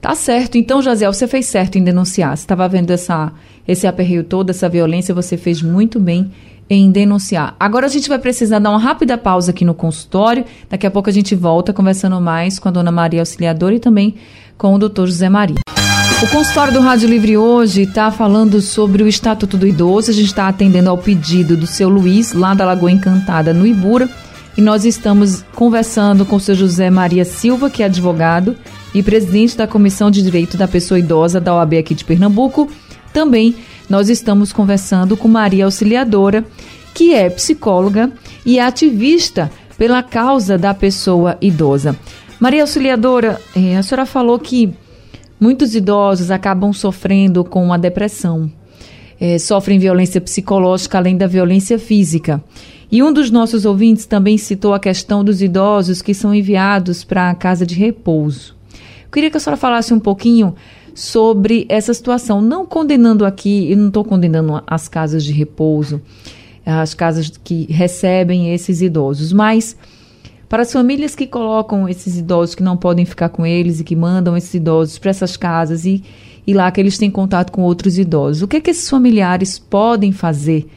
Tá 0.00 0.16
certo. 0.16 0.58
Então, 0.58 0.82
Jaziel, 0.82 1.12
você 1.12 1.28
fez 1.28 1.46
certo 1.46 1.78
em 1.78 1.84
denunciar. 1.84 2.36
Você 2.36 2.42
estava 2.42 2.68
vendo 2.68 2.90
essa, 2.90 3.32
esse 3.66 3.86
aperreio 3.86 4.24
todo, 4.24 4.50
essa 4.50 4.68
violência, 4.68 5.14
você 5.14 5.36
fez 5.36 5.62
muito 5.62 6.00
bem 6.00 6.32
em 6.68 6.90
denunciar. 6.90 7.54
Agora 7.58 7.86
a 7.86 7.88
gente 7.88 8.08
vai 8.08 8.18
precisar 8.18 8.58
dar 8.58 8.70
uma 8.70 8.78
rápida 8.80 9.16
pausa 9.16 9.52
aqui 9.52 9.64
no 9.64 9.74
consultório. 9.74 10.44
Daqui 10.68 10.86
a 10.86 10.90
pouco 10.90 11.08
a 11.08 11.12
gente 11.12 11.34
volta 11.36 11.72
conversando 11.72 12.20
mais 12.20 12.58
com 12.58 12.68
a 12.68 12.72
dona 12.72 12.90
Maria 12.90 13.20
Auxiliadora 13.20 13.74
e 13.74 13.80
também 13.80 14.16
com 14.58 14.74
o 14.74 14.78
doutor 14.78 15.06
José 15.06 15.28
Maria. 15.28 15.71
O 16.22 16.26
consultório 16.28 16.72
do 16.72 16.78
Rádio 16.78 17.08
Livre 17.08 17.36
hoje 17.36 17.82
está 17.82 18.08
falando 18.12 18.60
sobre 18.60 19.02
o 19.02 19.08
Estatuto 19.08 19.56
do 19.56 19.66
Idoso. 19.66 20.12
A 20.12 20.14
gente 20.14 20.26
está 20.26 20.46
atendendo 20.46 20.88
ao 20.88 20.96
pedido 20.96 21.56
do 21.56 21.66
seu 21.66 21.88
Luiz, 21.88 22.32
lá 22.32 22.54
da 22.54 22.64
Lagoa 22.64 22.92
Encantada, 22.92 23.52
no 23.52 23.66
Ibura. 23.66 24.08
E 24.56 24.62
nós 24.62 24.84
estamos 24.84 25.44
conversando 25.56 26.24
com 26.24 26.36
o 26.36 26.40
seu 26.40 26.54
José 26.54 26.88
Maria 26.90 27.24
Silva, 27.24 27.68
que 27.68 27.82
é 27.82 27.86
advogado 27.86 28.56
e 28.94 29.02
presidente 29.02 29.56
da 29.56 29.66
Comissão 29.66 30.12
de 30.12 30.22
Direito 30.22 30.56
da 30.56 30.68
Pessoa 30.68 31.00
Idosa 31.00 31.40
da 31.40 31.56
OAB 31.56 31.74
aqui 31.74 31.92
de 31.92 32.04
Pernambuco. 32.04 32.70
Também 33.12 33.56
nós 33.90 34.08
estamos 34.08 34.52
conversando 34.52 35.16
com 35.16 35.26
Maria 35.26 35.64
Auxiliadora, 35.64 36.44
que 36.94 37.12
é 37.12 37.28
psicóloga 37.30 38.12
e 38.46 38.60
ativista 38.60 39.50
pela 39.76 40.04
causa 40.04 40.56
da 40.56 40.72
pessoa 40.72 41.36
idosa. 41.40 41.96
Maria 42.38 42.62
Auxiliadora, 42.62 43.40
eh, 43.56 43.76
a 43.76 43.82
senhora 43.82 44.06
falou 44.06 44.38
que 44.38 44.72
muitos 45.42 45.74
idosos 45.74 46.30
acabam 46.30 46.72
sofrendo 46.72 47.42
com 47.42 47.72
a 47.72 47.76
depressão, 47.76 48.48
eh, 49.20 49.40
sofrem 49.40 49.76
violência 49.76 50.20
psicológica 50.20 50.98
além 50.98 51.16
da 51.16 51.26
violência 51.26 51.80
física. 51.80 52.40
E 52.92 53.02
um 53.02 53.12
dos 53.12 53.28
nossos 53.28 53.64
ouvintes 53.64 54.06
também 54.06 54.38
citou 54.38 54.72
a 54.72 54.78
questão 54.78 55.24
dos 55.24 55.42
idosos 55.42 56.00
que 56.00 56.14
são 56.14 56.32
enviados 56.32 57.02
para 57.02 57.28
a 57.28 57.34
casa 57.34 57.66
de 57.66 57.74
repouso. 57.74 58.54
Eu 59.04 59.10
queria 59.10 59.30
que 59.32 59.36
a 59.36 59.40
senhora 59.40 59.56
falasse 59.56 59.92
um 59.92 59.98
pouquinho 59.98 60.54
sobre 60.94 61.66
essa 61.68 61.92
situação, 61.92 62.40
não 62.40 62.64
condenando 62.64 63.24
aqui, 63.24 63.68
eu 63.68 63.76
não 63.76 63.88
estou 63.88 64.04
condenando 64.04 64.62
as 64.64 64.86
casas 64.86 65.24
de 65.24 65.32
repouso, 65.32 66.00
as 66.64 66.94
casas 66.94 67.32
que 67.42 67.66
recebem 67.68 68.54
esses 68.54 68.80
idosos, 68.80 69.32
mas 69.32 69.76
para 70.52 70.64
as 70.64 70.72
famílias 70.74 71.14
que 71.14 71.26
colocam 71.26 71.88
esses 71.88 72.18
idosos 72.18 72.54
que 72.54 72.62
não 72.62 72.76
podem 72.76 73.06
ficar 73.06 73.30
com 73.30 73.46
eles 73.46 73.80
e 73.80 73.84
que 73.84 73.96
mandam 73.96 74.36
esses 74.36 74.52
idosos 74.52 74.98
para 74.98 75.08
essas 75.08 75.34
casas 75.34 75.86
e, 75.86 76.04
e 76.46 76.52
lá 76.52 76.70
que 76.70 76.78
eles 76.78 76.98
têm 76.98 77.10
contato 77.10 77.50
com 77.50 77.62
outros 77.62 77.96
idosos, 77.96 78.42
o 78.42 78.46
que, 78.46 78.58
é 78.58 78.60
que 78.60 78.68
esses 78.68 78.86
familiares 78.86 79.58
podem 79.58 80.12
fazer 80.12 80.68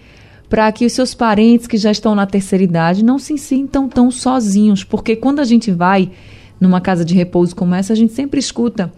para 0.47 0.71
que 0.71 0.85
os 0.85 0.93
seus 0.93 1.13
parentes 1.13 1.67
que 1.67 1.75
já 1.75 1.91
estão 1.91 2.15
na 2.15 2.25
terceira 2.25 2.63
idade 2.63 3.03
não 3.03 3.19
se 3.19 3.37
sintam 3.37 3.89
tão 3.89 4.09
sozinhos? 4.09 4.81
Porque 4.81 5.13
quando 5.13 5.41
a 5.41 5.43
gente 5.43 5.71
vai 5.71 6.09
numa 6.57 6.79
casa 6.79 7.03
de 7.03 7.13
repouso 7.13 7.53
como 7.53 7.75
essa, 7.75 7.91
a 7.91 7.97
gente 7.97 8.13
sempre 8.13 8.39
escuta 8.39 8.93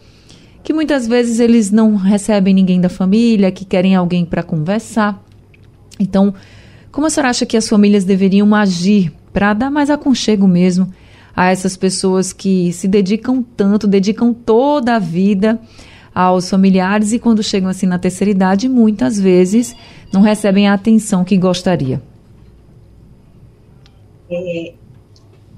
que 0.63 0.73
muitas 0.73 1.07
vezes 1.07 1.39
eles 1.39 1.71
não 1.71 1.95
recebem 1.95 2.53
ninguém 2.53 2.79
da 2.79 2.87
família, 2.87 3.51
que 3.51 3.65
querem 3.65 3.95
alguém 3.95 4.23
para 4.23 4.43
conversar. 4.43 5.25
Então, 5.99 6.35
como 6.91 7.07
a 7.07 7.09
senhora 7.09 7.31
acha 7.31 7.47
que 7.47 7.57
as 7.57 7.67
famílias 7.67 8.05
deveriam 8.05 8.53
agir 8.53 9.11
para 9.37 9.53
dar 9.53 9.69
mais 9.69 9.91
aconchego 9.91 10.47
mesmo 10.47 10.91
a 11.35 11.51
essas 11.51 11.77
pessoas 11.77 12.33
que 12.33 12.73
se 12.73 12.87
dedicam 12.87 13.43
tanto, 13.43 13.87
dedicam 13.87 14.33
toda 14.33 14.95
a 14.95 14.99
vida 14.99 15.61
aos 16.11 16.49
familiares 16.49 17.13
e 17.13 17.19
quando 17.19 17.43
chegam 17.43 17.69
assim 17.69 17.85
na 17.85 17.99
terceira 17.99 18.31
idade, 18.31 18.67
muitas 18.67 19.19
vezes 19.19 19.75
não 20.11 20.21
recebem 20.21 20.67
a 20.67 20.73
atenção 20.73 21.23
que 21.23 21.37
gostaria? 21.37 22.01
É, 24.27 24.73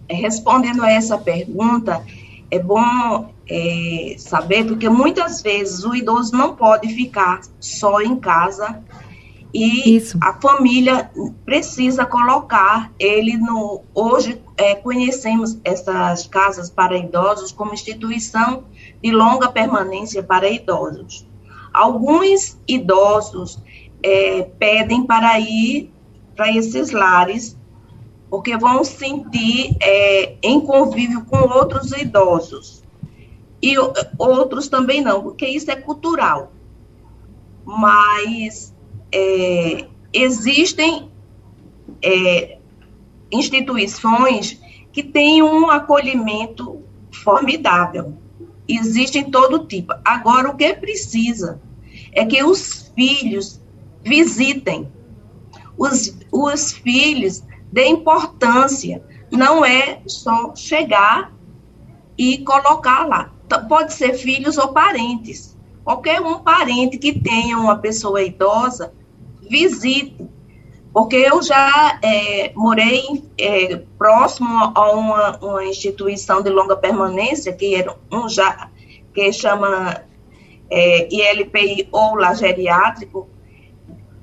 respondendo 0.10 0.84
a 0.84 0.92
essa 0.92 1.18
pergunta, 1.18 2.04
é 2.52 2.60
bom 2.60 3.30
é, 3.50 4.16
saber, 4.18 4.66
porque 4.66 4.90
muitas 4.90 5.42
vezes 5.42 5.86
o 5.86 5.96
idoso 5.96 6.36
não 6.36 6.54
pode 6.54 6.90
ficar 6.90 7.40
só 7.62 8.02
em 8.02 8.18
casa 8.18 8.84
e 9.54 9.96
Isso. 9.96 10.18
a 10.22 10.34
família 10.34 11.10
precisa 11.44 12.06
colocar 12.06 12.92
ele 13.00 13.36
no. 13.36 13.82
Hoje 13.96 14.42
é, 14.56 14.76
conhecemos 14.76 15.58
essas 15.64 16.28
casas 16.28 16.70
para 16.70 16.96
idosos 16.96 17.52
como 17.52 17.74
instituição 17.74 18.66
de 19.02 19.12
longa 19.12 19.50
permanência 19.50 20.22
para 20.22 20.48
idosos. 20.50 21.28
Alguns 21.74 22.58
idosos 22.68 23.60
é, 24.04 24.44
pedem 24.60 25.04
para 25.04 25.40
ir 25.40 25.92
para 26.36 26.56
esses 26.56 26.92
lares 26.92 27.58
porque 28.30 28.56
vão 28.56 28.84
sentir 28.84 29.76
é, 29.82 30.36
em 30.44 30.62
convívio 30.62 31.26
com 31.26 31.38
outros 31.38 31.92
idosos 31.92 32.84
e 33.62 33.76
outros 34.18 34.68
também 34.68 35.02
não, 35.02 35.24
porque 35.24 35.48
isso 35.48 35.72
é 35.72 35.76
cultural. 35.76 36.52
Mas 37.66 38.74
é, 39.12 39.88
existem 40.14 41.10
é, 42.02 42.58
instituições 43.32 44.60
que 44.92 45.04
têm 45.04 45.44
um 45.44 45.70
acolhimento 45.70 46.84
formidável. 47.12 48.18
Existem 48.68 49.30
todo 49.30 49.66
tipo. 49.66 49.94
Agora, 50.06 50.50
o 50.50 50.56
que 50.56 50.74
precisa 50.74 51.62
é 52.12 52.26
que 52.26 52.44
os 52.44 52.92
filhos 52.96 53.62
visitem. 54.04 54.88
Os, 55.78 56.18
os 56.32 56.74
filhos 56.74 57.44
dêem 57.72 57.94
importância. 57.94 59.04
Não 59.32 59.64
é 59.64 60.02
só 60.06 60.56
chegar 60.56 61.34
e 62.18 62.40
colocar 62.40 63.08
lá 63.08 63.34
pode 63.58 63.94
ser 63.94 64.14
filhos 64.14 64.58
ou 64.58 64.70
parentes. 64.70 65.58
Qualquer 65.90 66.22
um 66.22 66.38
parente 66.38 67.00
que 67.00 67.20
tenha 67.20 67.58
uma 67.58 67.76
pessoa 67.80 68.22
idosa, 68.22 68.94
visite. 69.42 70.24
Porque 70.94 71.16
eu 71.16 71.42
já 71.42 72.00
é, 72.04 72.54
morei 72.54 73.24
é, 73.36 73.76
próximo 73.98 74.72
a 74.76 74.92
uma, 74.92 75.38
uma, 75.38 75.66
instituição 75.66 76.44
de 76.44 76.52
longa 76.52 76.76
permanência, 76.76 77.52
que 77.54 77.74
era 77.74 77.98
um 78.12 78.30
já, 78.30 78.70
que 79.16 79.34
chama 79.34 80.04
é, 80.70 81.12
ILPI 81.12 81.90
ou 81.92 82.14
lá 82.14 82.36
geriátrico. 82.36 83.28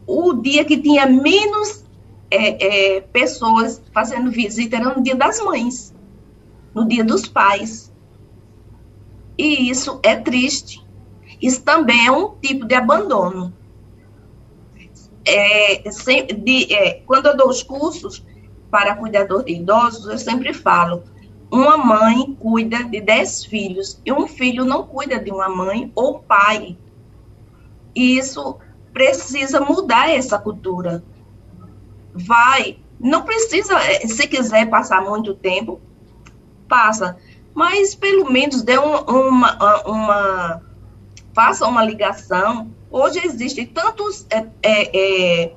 O 0.07 0.35
dia 0.35 0.65
que 0.65 0.77
tinha 0.77 1.05
menos 1.07 1.85
é, 2.31 2.95
é, 2.95 3.01
pessoas 3.01 3.83
fazendo 3.93 4.31
visita 4.31 4.77
era 4.77 4.95
no 4.95 5.03
dia 5.03 5.17
das 5.17 5.41
mães, 5.41 5.93
no 6.73 6.87
dia 6.87 7.03
dos 7.03 7.27
pais. 7.27 7.93
E 9.37 9.69
isso 9.69 9.99
é 10.05 10.15
triste. 10.15 10.86
Isso 11.41 11.63
também 11.63 12.07
é 12.07 12.11
um 12.11 12.35
tipo 12.37 12.67
de 12.67 12.75
abandono. 12.75 13.53
É, 15.25 15.83
de, 16.33 16.73
é, 16.73 17.03
quando 17.07 17.27
eu 17.27 17.37
dou 17.37 17.49
os 17.49 17.63
cursos 17.63 18.25
para 18.71 18.95
cuidador 18.95 19.45
de 19.45 19.53
idosos, 19.53 20.07
eu 20.07 20.19
sempre 20.19 20.53
falo: 20.53 21.03
uma 21.51 21.77
mãe 21.77 22.37
cuida 22.39 22.85
de 22.85 23.01
dez 23.01 23.45
filhos 23.45 24.01
e 24.05 24.13
um 24.13 24.27
filho 24.27 24.65
não 24.65 24.87
cuida 24.87 25.19
de 25.19 25.31
uma 25.31 25.49
mãe 25.49 25.91
ou 25.95 26.21
pai. 26.21 26.77
E 27.95 28.19
isso 28.19 28.59
precisa 28.93 29.61
mudar 29.61 30.11
essa 30.11 30.39
cultura. 30.39 31.03
Vai, 32.15 32.79
não 32.99 33.23
precisa, 33.23 33.75
é, 33.81 34.07
se 34.07 34.27
quiser 34.27 34.71
passar 34.71 35.03
muito 35.03 35.35
tempo, 35.35 35.81
passa 36.69 37.17
mas 37.57 37.95
pelo 37.95 38.31
menos 38.31 38.61
dê 38.61 38.79
um, 38.79 38.97
uma, 38.99 39.83
uma, 39.87 40.63
faça 41.37 41.67
uma 41.67 41.85
ligação. 41.85 42.71
Hoje 42.91 43.21
existem 43.23 43.67
tantos 43.67 44.27
é, 44.31 44.47
é, 44.63 45.45
é, 45.45 45.53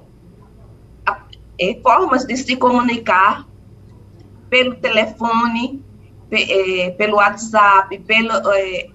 é 1.57 1.79
formas 1.81 2.25
de 2.25 2.35
se 2.35 2.57
comunicar 2.57 3.47
pelo 4.49 4.75
telefone, 4.75 5.81
é, 6.29 6.89
pelo 6.97 7.15
WhatsApp, 7.15 7.97
pelo, 7.99 8.33
é, 8.51 8.89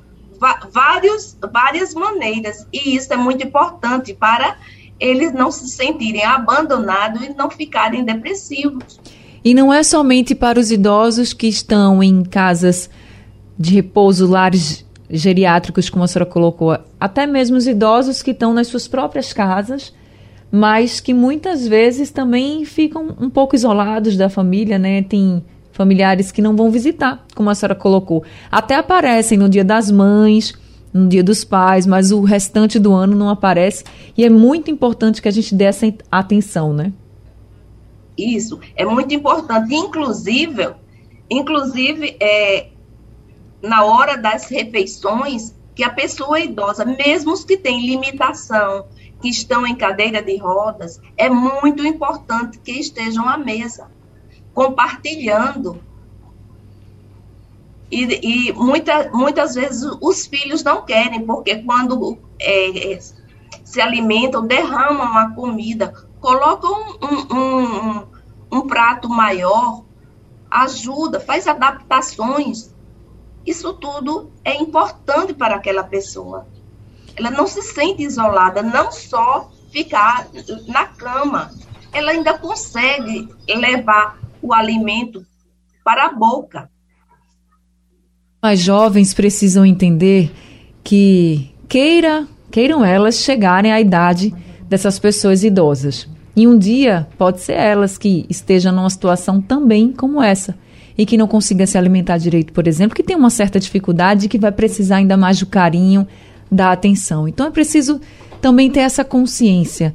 vários, 0.71 1.39
várias 1.51 1.95
maneiras. 1.95 2.67
E 2.71 2.95
isso 2.95 3.11
é 3.15 3.17
muito 3.17 3.47
importante 3.47 4.13
para 4.13 4.59
eles 5.01 5.33
não 5.33 5.51
se 5.51 5.67
sentirem 5.69 6.25
abandonados 6.25 7.23
e 7.23 7.31
não 7.31 7.51
ficarem 7.51 8.05
depressivos. 8.05 9.01
E 9.43 9.55
não 9.55 9.73
é 9.73 9.83
somente 9.83 10.35
para 10.35 10.61
os 10.61 10.71
idosos 10.71 11.33
que 11.33 11.47
estão 11.47 12.03
em 12.03 12.23
casas 12.23 12.91
de 13.59 13.75
repouso, 13.75 14.27
lares 14.27 14.85
geriátricos, 15.15 15.89
como 15.89 16.05
a 16.05 16.09
senhora 16.09 16.29
colocou, 16.29 16.77
até 16.99 17.27
mesmo 17.27 17.57
os 17.57 17.67
idosos 17.67 18.23
que 18.23 18.33
estão 18.33 18.53
nas 18.53 18.67
suas 18.67 18.89
próprias 18.89 19.33
casas, 19.33 19.95
mas 20.51 21.01
que 21.01 21.15
muitas 21.15 21.67
vezes 21.67 22.11
também 22.11 22.65
ficam 22.65 23.15
um 23.21 23.31
pouco 23.31 23.55
isolados 23.57 24.17
da 24.17 24.29
família, 24.29 24.79
né? 24.79 25.03
Tem 25.03 25.43
familiares 25.73 26.31
que 26.31 26.43
não 26.43 26.55
vão 26.55 26.71
visitar, 26.71 27.25
como 27.35 27.51
a 27.51 27.55
senhora 27.55 27.75
colocou. 27.75 28.25
Até 28.51 28.77
aparecem 28.77 29.39
no 29.39 29.49
dia 29.49 29.65
das 29.65 29.91
mães, 29.91 30.55
no 30.93 31.09
dia 31.09 31.25
dos 31.25 31.45
pais, 31.45 31.87
mas 31.87 32.13
o 32.13 32.21
restante 32.23 32.79
do 32.79 32.93
ano 32.93 33.17
não 33.17 33.29
aparece. 33.29 33.85
E 34.17 34.25
é 34.25 34.31
muito 34.31 34.71
importante 34.71 35.21
que 35.21 35.29
a 35.29 35.33
gente 35.33 35.55
dê 35.55 35.65
essa 35.65 35.93
atenção, 36.11 36.73
né? 36.73 36.93
Isso, 38.17 38.61
é 38.77 38.85
muito 38.85 39.13
importante. 39.13 39.75
Inclusive, 39.75 40.69
inclusive 41.29 42.17
é, 42.21 42.69
na 43.65 43.85
hora 43.85 44.17
das 44.17 44.49
refeições, 44.49 45.55
que 45.75 45.83
a 45.83 45.91
pessoa 45.91 46.39
idosa, 46.39 46.85
mesmo 46.85 47.33
os 47.33 47.45
que 47.45 47.57
têm 47.57 47.87
limitação, 47.87 48.87
que 49.21 49.29
estão 49.29 49.67
em 49.67 49.75
cadeira 49.75 50.23
de 50.23 50.37
rodas, 50.37 51.01
é 51.17 51.29
muito 51.29 51.85
importante 51.85 52.59
que 52.59 52.73
estejam 52.73 53.29
à 53.29 53.37
mesa, 53.37 53.91
compartilhando. 54.53 55.81
E, 57.91 58.49
e 58.49 58.53
muita, 58.53 59.11
muitas 59.13 59.55
vezes 59.55 59.83
os 60.01 60.27
filhos 60.27 60.63
não 60.63 60.85
querem, 60.85 61.25
porque 61.25 61.57
quando 61.57 62.19
é, 62.39 62.93
é 62.93 62.99
se 63.65 63.81
alimentam, 63.81 64.47
derramam 64.47 65.17
a 65.17 65.31
comida, 65.31 65.93
colocam 66.21 66.97
um, 67.03 67.35
um, 67.35 67.99
um, 67.99 68.07
um 68.53 68.67
prato 68.67 69.09
maior, 69.09 69.85
ajuda, 70.51 71.19
faz 71.19 71.49
adaptações. 71.49 72.74
Isso 73.47 73.75
tudo 73.75 74.31
é 74.45 74.55
importante 74.57 75.35
para 75.35 75.57
aquela 75.57 75.85
pessoa. 75.85 76.47
Ela 77.17 77.31
não 77.31 77.47
se 77.47 77.63
sente 77.63 78.03
isolada, 78.03 78.63
não 78.63 78.91
só 78.91 79.51
ficar 79.71 80.29
na 80.67 80.87
cama, 80.87 81.51
ela 81.93 82.11
ainda 82.11 82.39
consegue 82.39 83.29
levar 83.49 84.19
o 84.41 84.53
alimento 84.53 85.25
para 85.85 86.07
a 86.07 86.13
boca. 86.13 86.71
As 88.43 88.61
jovens 88.61 89.15
precisam 89.15 89.65
entender 89.65 90.33
que 90.83 91.55
queira, 91.69 92.27
queiram 92.51 92.85
elas 92.85 93.17
chegarem 93.17 93.73
à 93.73 93.81
idade 93.81 94.35
dessas 94.69 94.99
pessoas 94.99 95.45
idosas. 95.45 96.09
E 96.37 96.47
um 96.47 96.59
dia 96.59 97.09
pode 97.17 97.41
ser 97.41 97.55
elas 97.55 97.97
que 97.97 98.27
estejam 98.29 98.73
numa 98.73 98.91
situação 98.91 99.41
também 99.41 99.93
como 99.93 100.23
essa 100.23 100.57
e 100.97 101.05
que 101.05 101.17
não 101.17 101.27
consiga 101.27 101.67
se 101.67 101.77
alimentar 101.77 102.19
direito, 102.19 102.53
por 102.53 102.69
exemplo, 102.69 102.95
que 102.95 103.03
tem 103.03 103.17
uma 103.17 103.31
certa 103.31 103.59
dificuldade 103.59 104.27
e 104.27 104.29
que 104.29 104.39
vai 104.39 104.53
precisar 104.53 104.97
ainda 104.97 105.17
mais 105.17 105.41
do 105.41 105.47
carinho, 105.47 106.07
da 106.51 106.71
atenção. 106.71 107.27
Então 107.27 107.47
é 107.47 107.51
preciso 107.51 108.01
também 108.41 108.71
ter 108.71 108.81
essa 108.81 109.05
consciência. 109.05 109.95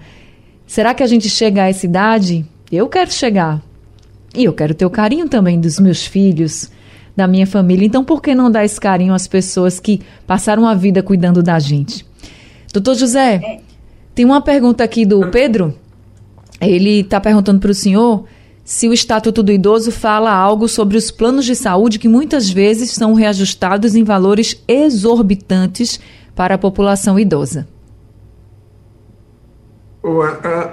Será 0.68 0.94
que 0.94 1.02
a 1.02 1.08
gente 1.08 1.30
chega 1.30 1.64
a 1.64 1.70
essa 1.70 1.86
idade? 1.86 2.46
Eu 2.72 2.88
quero 2.88 3.12
chegar. 3.12 3.62
E 4.36 4.44
eu 4.44 4.54
quero 4.54 4.74
ter 4.74 4.86
o 4.86 4.90
carinho 4.90 5.28
também 5.28 5.60
dos 5.60 5.80
meus 5.80 6.06
filhos, 6.06 6.70
da 7.16 7.28
minha 7.28 7.48
família. 7.48 7.86
Então 7.86 8.04
por 8.04 8.22
que 8.22 8.36
não 8.36 8.52
dar 8.52 8.66
esse 8.66 8.80
carinho 8.80 9.14
às 9.14 9.28
pessoas 9.28 9.80
que 9.80 10.02
passaram 10.28 10.68
a 10.68 10.76
vida 10.76 11.02
cuidando 11.02 11.42
da 11.42 11.58
gente? 11.60 12.06
Doutor 12.74 12.96
José, 12.96 13.62
tem 14.14 14.26
uma 14.26 14.42
pergunta 14.42 14.84
aqui 14.84 15.06
do 15.06 15.28
Pedro. 15.30 15.74
Ele 16.62 17.00
está 17.00 17.22
perguntando 17.22 17.60
para 17.60 17.72
o 17.72 17.74
senhor 17.74 18.26
se 18.70 18.88
o 18.88 18.94
Estatuto 18.94 19.42
do 19.42 19.52
Idoso 19.52 19.92
fala 19.92 20.32
algo 20.32 20.68
sobre 20.68 20.96
os 20.96 21.10
planos 21.10 21.44
de 21.44 21.56
saúde 21.56 21.98
que 21.98 22.08
muitas 22.08 22.52
vezes 22.52 22.92
são 22.92 23.16
reajustados 23.16 23.96
em 23.96 24.04
valores 24.04 24.64
exorbitantes 24.68 26.00
para 26.36 26.54
a 26.54 26.58
população 26.58 27.18
idosa. 27.18 27.68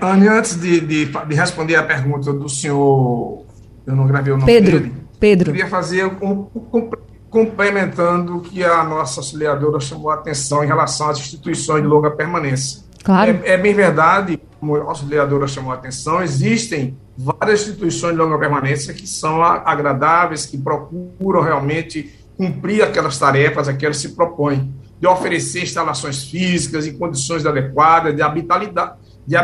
Anne, 0.02 0.28
antes 0.28 0.60
de, 0.60 0.78
de, 0.78 1.06
de, 1.06 1.34
responder 1.34 1.76
a 1.76 1.82
pergunta 1.84 2.34
do 2.34 2.50
senhor, 2.50 3.46
eu 3.86 3.96
não 3.96 4.06
gravei 4.06 4.34
o 4.34 4.36
nome 4.36 4.52
Pedro, 4.52 4.78
dele, 4.78 4.92
Pedro. 5.18 5.50
eu 5.50 5.54
queria 5.54 5.70
fazer 5.70 6.04
um, 6.04 6.48
um, 6.54 6.90
complementando 7.30 8.36
o 8.36 8.40
que 8.42 8.62
a 8.62 8.84
nossa 8.84 9.20
auxiliadora 9.20 9.80
chamou 9.80 10.10
a 10.10 10.16
atenção 10.16 10.62
em 10.62 10.66
relação 10.66 11.08
às 11.08 11.18
instituições 11.18 11.80
de 11.80 11.88
longa 11.88 12.10
permanência. 12.10 12.82
Claro. 13.02 13.40
É, 13.42 13.52
é 13.52 13.56
bem 13.56 13.72
verdade, 13.72 14.38
como 14.60 14.76
a 14.76 14.82
auxiliadora 14.82 15.48
chamou 15.48 15.72
a 15.72 15.76
atenção, 15.76 16.22
existem 16.22 16.94
várias 17.16 17.62
instituições 17.62 18.12
de 18.12 18.18
longa 18.18 18.38
permanência 18.38 18.92
que 18.92 19.06
são 19.06 19.42
agradáveis, 19.42 20.44
que 20.44 20.58
procuram 20.58 21.40
realmente 21.40 22.14
cumprir 22.36 22.82
aquelas 22.82 23.18
tarefas 23.18 23.68
a 23.68 23.74
que 23.74 23.84
elas 23.84 23.96
se 23.96 24.10
propõem, 24.10 24.74
de 25.00 25.06
oferecer 25.06 25.62
instalações 25.62 26.24
físicas 26.24 26.86
em 26.86 26.96
condições 26.96 27.46
adequadas, 27.46 28.14
de, 28.14 28.22
de 29.26 29.36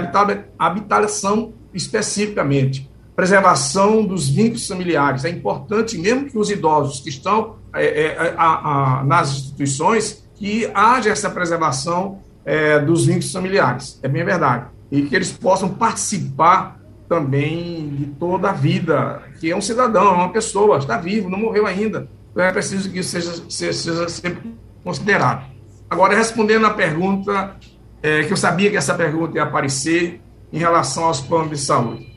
habitação 0.58 1.52
especificamente, 1.72 2.90
preservação 3.16 4.04
dos 4.04 4.28
vínculos 4.28 4.66
familiares. 4.66 5.24
É 5.24 5.30
importante, 5.30 5.96
mesmo 5.98 6.26
que 6.26 6.38
os 6.38 6.50
idosos 6.50 7.00
que 7.00 7.08
estão 7.08 7.56
é, 7.74 8.02
é, 8.02 8.34
a, 8.36 8.98
a, 9.00 9.04
nas 9.04 9.30
instituições, 9.30 10.22
que 10.34 10.70
haja 10.74 11.10
essa 11.10 11.30
preservação 11.30 12.20
é, 12.44 12.78
dos 12.78 13.06
vínculos 13.06 13.32
familiares. 13.32 13.98
É 14.02 14.08
bem 14.08 14.24
verdade. 14.24 14.66
E 14.90 15.02
que 15.02 15.14
eles 15.14 15.32
possam 15.32 15.68
participar 15.70 16.81
também 17.08 17.88
de 17.90 18.06
toda 18.06 18.50
a 18.50 18.52
vida, 18.52 19.22
que 19.38 19.50
é 19.50 19.56
um 19.56 19.60
cidadão, 19.60 20.08
é 20.08 20.12
uma 20.12 20.32
pessoa, 20.32 20.78
está 20.78 20.96
vivo, 20.96 21.28
não 21.28 21.38
morreu 21.38 21.66
ainda. 21.66 22.08
Então 22.30 22.42
é 22.42 22.52
preciso 22.52 22.90
que 22.90 23.00
isso 23.00 23.10
seja, 23.10 23.44
seja, 23.48 23.72
seja 23.72 24.08
sempre 24.08 24.54
considerado. 24.82 25.44
Agora, 25.90 26.16
respondendo 26.16 26.66
à 26.66 26.70
pergunta, 26.70 27.56
é, 28.02 28.22
que 28.22 28.32
eu 28.32 28.36
sabia 28.36 28.70
que 28.70 28.76
essa 28.76 28.94
pergunta 28.94 29.36
ia 29.36 29.42
aparecer 29.42 30.20
em 30.52 30.58
relação 30.58 31.04
aos 31.04 31.20
planos 31.20 31.50
de 31.50 31.58
saúde. 31.58 32.10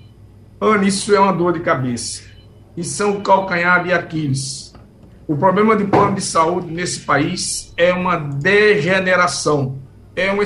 Ana, 0.60 0.86
isso 0.86 1.14
é 1.14 1.20
uma 1.20 1.34
dor 1.34 1.54
de 1.54 1.60
cabeça. 1.60 2.24
Isso 2.78 3.04
é 3.04 3.06
um 3.06 3.22
calcanhar 3.22 3.84
de 3.84 3.92
Aquiles. 3.92 4.74
O 5.28 5.36
problema 5.36 5.76
de 5.76 5.84
plano 5.86 6.16
de 6.16 6.22
saúde 6.22 6.72
nesse 6.72 7.02
país 7.02 7.74
é 7.76 7.94
uma 7.94 8.16
degeneração. 8.16 9.78
É 10.16 10.32
uma, 10.32 10.44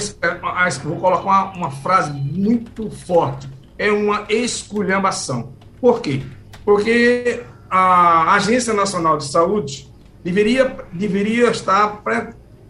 vou 0.83 0.97
colocar 0.97 1.23
uma, 1.23 1.51
uma 1.53 1.71
frase 1.71 2.11
muito 2.11 2.89
forte 2.89 3.47
é 3.79 3.89
uma 3.91 4.25
esculhambação. 4.29 5.53
Por 5.79 6.01
quê? 6.01 6.21
Porque 6.65 7.41
a 7.69 8.33
Agência 8.33 8.73
Nacional 8.73 9.17
de 9.17 9.25
Saúde 9.25 9.89
deveria, 10.21 10.75
deveria 10.91 11.49
estar 11.49 12.03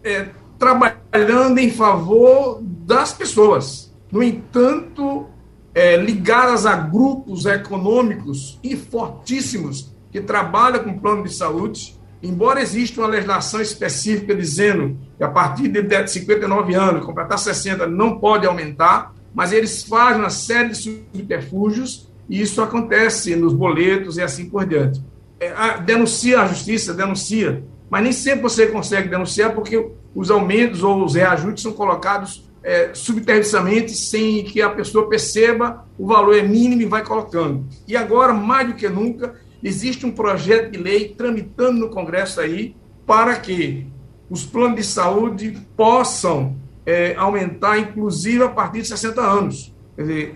é, 0.04 0.28
trabalhando 0.60 1.58
em 1.58 1.72
favor 1.72 2.62
das 2.62 3.12
pessoas. 3.12 3.92
No 4.12 4.22
entanto, 4.22 5.26
é, 5.74 5.98
ligadas 5.98 6.68
a 6.68 6.76
grupos 6.76 7.46
econômicos 7.46 8.60
e 8.64 8.76
fortíssimos 8.76 9.92
que 10.12 10.22
trabalham 10.22 10.84
com 10.84 11.00
plano 11.00 11.24
de 11.24 11.34
saúde, 11.34 11.98
embora 12.22 12.62
exista 12.62 13.02
uma 13.02 13.08
legislação 13.08 13.62
específica 13.62 14.36
dizendo 14.36 14.98
que 15.18 15.24
a 15.24 15.30
partir 15.30 15.70
de 15.70 16.08
59 16.08 16.76
anos, 16.76 17.06
completar 17.06 17.40
60, 17.40 17.88
não 17.88 18.20
pode 18.20 18.46
aumentar, 18.46 19.14
mas 19.40 19.54
eles 19.54 19.84
fazem 19.84 20.20
uma 20.20 20.30
série 20.30 20.68
de 20.68 20.76
subterfúgios 20.76 22.10
e 22.30 22.42
isso 22.42 22.62
acontece 22.62 23.38
nos 23.38 23.54
boletos 23.54 24.18
e 24.18 24.22
assim 24.22 24.50
por 24.50 24.66
diante. 24.66 25.02
É, 25.40 25.54
a, 25.54 25.78
denuncia 25.78 26.42
a 26.42 26.48
justiça, 26.48 26.94
denuncia, 26.94 27.64
mas 27.90 28.04
nem 28.04 28.12
sempre 28.12 28.42
você 28.42 28.68
consegue 28.68 29.08
denunciar 29.08 29.56
porque 29.56 29.92
os 30.14 30.30
aumentos 30.30 30.84
ou 30.84 31.06
os 31.06 31.16
reajustes 31.16 31.64
são 31.64 31.72
colocados 31.72 32.52
é, 32.62 32.90
subterraneamente 32.94 33.94
sem 33.94 34.44
que 34.44 34.62
a 34.62 34.72
pessoa 34.72 35.08
perceba 35.08 35.86
o 35.98 36.06
valor 36.06 36.38
é 36.38 36.42
mínimo 36.42 36.82
e 36.82 36.86
vai 36.86 37.06
colocando. 37.06 37.66
E 37.88 37.96
agora, 37.96 38.34
mais 38.34 38.68
do 38.68 38.74
que 38.74 38.90
nunca, 38.90 39.36
existe 39.64 40.06
um 40.06 40.12
projeto 40.12 40.72
de 40.72 40.78
lei 40.78 41.16
tramitando 41.18 41.80
no 41.80 41.90
Congresso 41.90 42.42
aí 42.42 42.76
para 43.08 43.38
que 43.38 43.88
os 44.30 44.46
planos 44.46 44.76
de 44.76 44.84
saúde 44.84 45.58
possam 45.78 46.59
é, 46.90 47.16
aumentar, 47.16 47.78
inclusive 47.78 48.44
a 48.44 48.50
partir 48.50 48.82
de 48.82 48.88
60 48.88 49.22
anos. 49.22 49.72
Quer 49.96 50.02
dizer, 50.02 50.36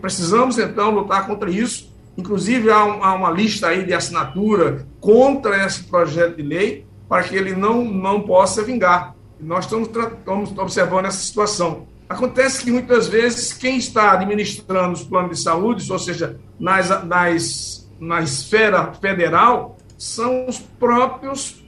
precisamos 0.00 0.58
então 0.58 0.90
lutar 0.90 1.26
contra 1.26 1.50
isso. 1.50 1.92
Inclusive, 2.16 2.70
há, 2.70 2.84
um, 2.86 3.04
há, 3.04 3.14
uma 3.14 3.30
lista 3.30 3.68
aí 3.68 3.84
de 3.84 3.92
assinatura 3.92 4.86
contra 4.98 5.66
esse 5.66 5.84
projeto 5.84 6.36
de 6.36 6.42
lei 6.42 6.86
para 7.06 7.22
que 7.22 7.36
ele 7.36 7.54
não, 7.54 7.84
não 7.84 8.22
possa 8.22 8.62
vingar. 8.62 9.14
Nós 9.38 9.66
estamos, 9.66 9.88
estamos 9.88 10.56
observando 10.56 11.04
essa 11.04 11.18
situação. 11.18 11.86
Acontece 12.08 12.64
que 12.64 12.70
muitas 12.70 13.06
vezes 13.06 13.52
quem 13.52 13.76
está 13.76 14.12
administrando 14.12 14.94
os 14.94 15.02
planos 15.02 15.36
de 15.36 15.42
saúde, 15.42 15.92
ou 15.92 15.98
seja, 15.98 16.40
nas, 16.58 17.04
nas, 17.04 17.90
na 18.00 18.22
esfera 18.22 18.94
federal, 18.94 19.76
são 19.98 20.46
os 20.48 20.58
próprios 20.58 21.62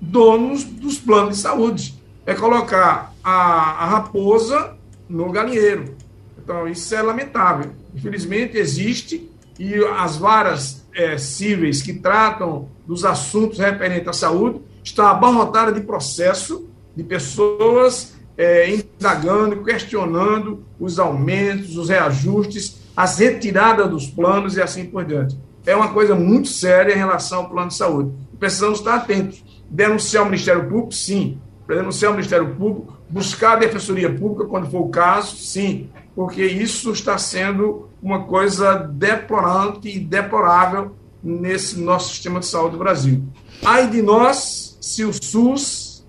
donos 0.00 0.64
dos 0.64 0.96
planos 0.96 1.36
de 1.36 1.42
saúde. 1.42 1.97
É 2.28 2.34
colocar 2.34 3.14
a, 3.24 3.30
a 3.30 3.86
raposa 3.86 4.76
no 5.08 5.32
galinheiro. 5.32 5.96
Então, 6.36 6.68
isso 6.68 6.94
é 6.94 7.00
lamentável. 7.00 7.70
Infelizmente, 7.94 8.58
existe, 8.58 9.30
e 9.58 9.74
as 9.96 10.18
varas 10.18 10.86
é, 10.94 11.16
cíveis 11.16 11.80
que 11.80 11.94
tratam 11.94 12.68
dos 12.86 13.02
assuntos 13.06 13.58
referentes 13.58 14.08
à 14.08 14.12
saúde 14.12 14.60
estão 14.84 15.06
abarrotadas 15.06 15.74
de 15.74 15.80
processo 15.80 16.68
de 16.94 17.02
pessoas 17.02 18.12
é, 18.36 18.74
indagando, 18.74 19.64
questionando 19.64 20.62
os 20.78 20.98
aumentos, 20.98 21.78
os 21.78 21.88
reajustes, 21.88 22.82
as 22.94 23.18
retiradas 23.18 23.88
dos 23.88 24.06
planos 24.06 24.54
e 24.58 24.60
assim 24.60 24.84
por 24.84 25.02
diante. 25.02 25.34
É 25.64 25.74
uma 25.74 25.94
coisa 25.94 26.14
muito 26.14 26.48
séria 26.48 26.92
em 26.92 26.98
relação 26.98 27.38
ao 27.38 27.48
plano 27.48 27.68
de 27.68 27.74
saúde. 27.74 28.12
Precisamos 28.38 28.80
estar 28.80 28.96
atentos. 28.96 29.42
Denunciar 29.70 30.24
o 30.24 30.26
Ministério 30.26 30.68
Público, 30.68 30.92
sim, 30.92 31.38
para 31.68 31.76
denunciar 31.76 32.10
o 32.10 32.14
Ministério 32.14 32.54
Público, 32.54 32.96
buscar 33.10 33.52
a 33.52 33.56
Defensoria 33.56 34.10
Pública 34.10 34.46
quando 34.46 34.70
for 34.70 34.80
o 34.80 34.88
caso, 34.88 35.36
sim, 35.36 35.90
porque 36.16 36.42
isso 36.42 36.90
está 36.92 37.18
sendo 37.18 37.90
uma 38.02 38.24
coisa 38.24 38.74
deplorante 38.74 39.86
e 39.86 40.00
deplorável 40.00 40.96
nesse 41.22 41.78
nosso 41.78 42.08
sistema 42.08 42.40
de 42.40 42.46
saúde 42.46 42.72
do 42.72 42.78
Brasil. 42.78 43.22
Ai 43.62 43.86
de 43.86 44.00
nós 44.00 44.78
se 44.80 45.04
o 45.04 45.12
SUS 45.12 46.06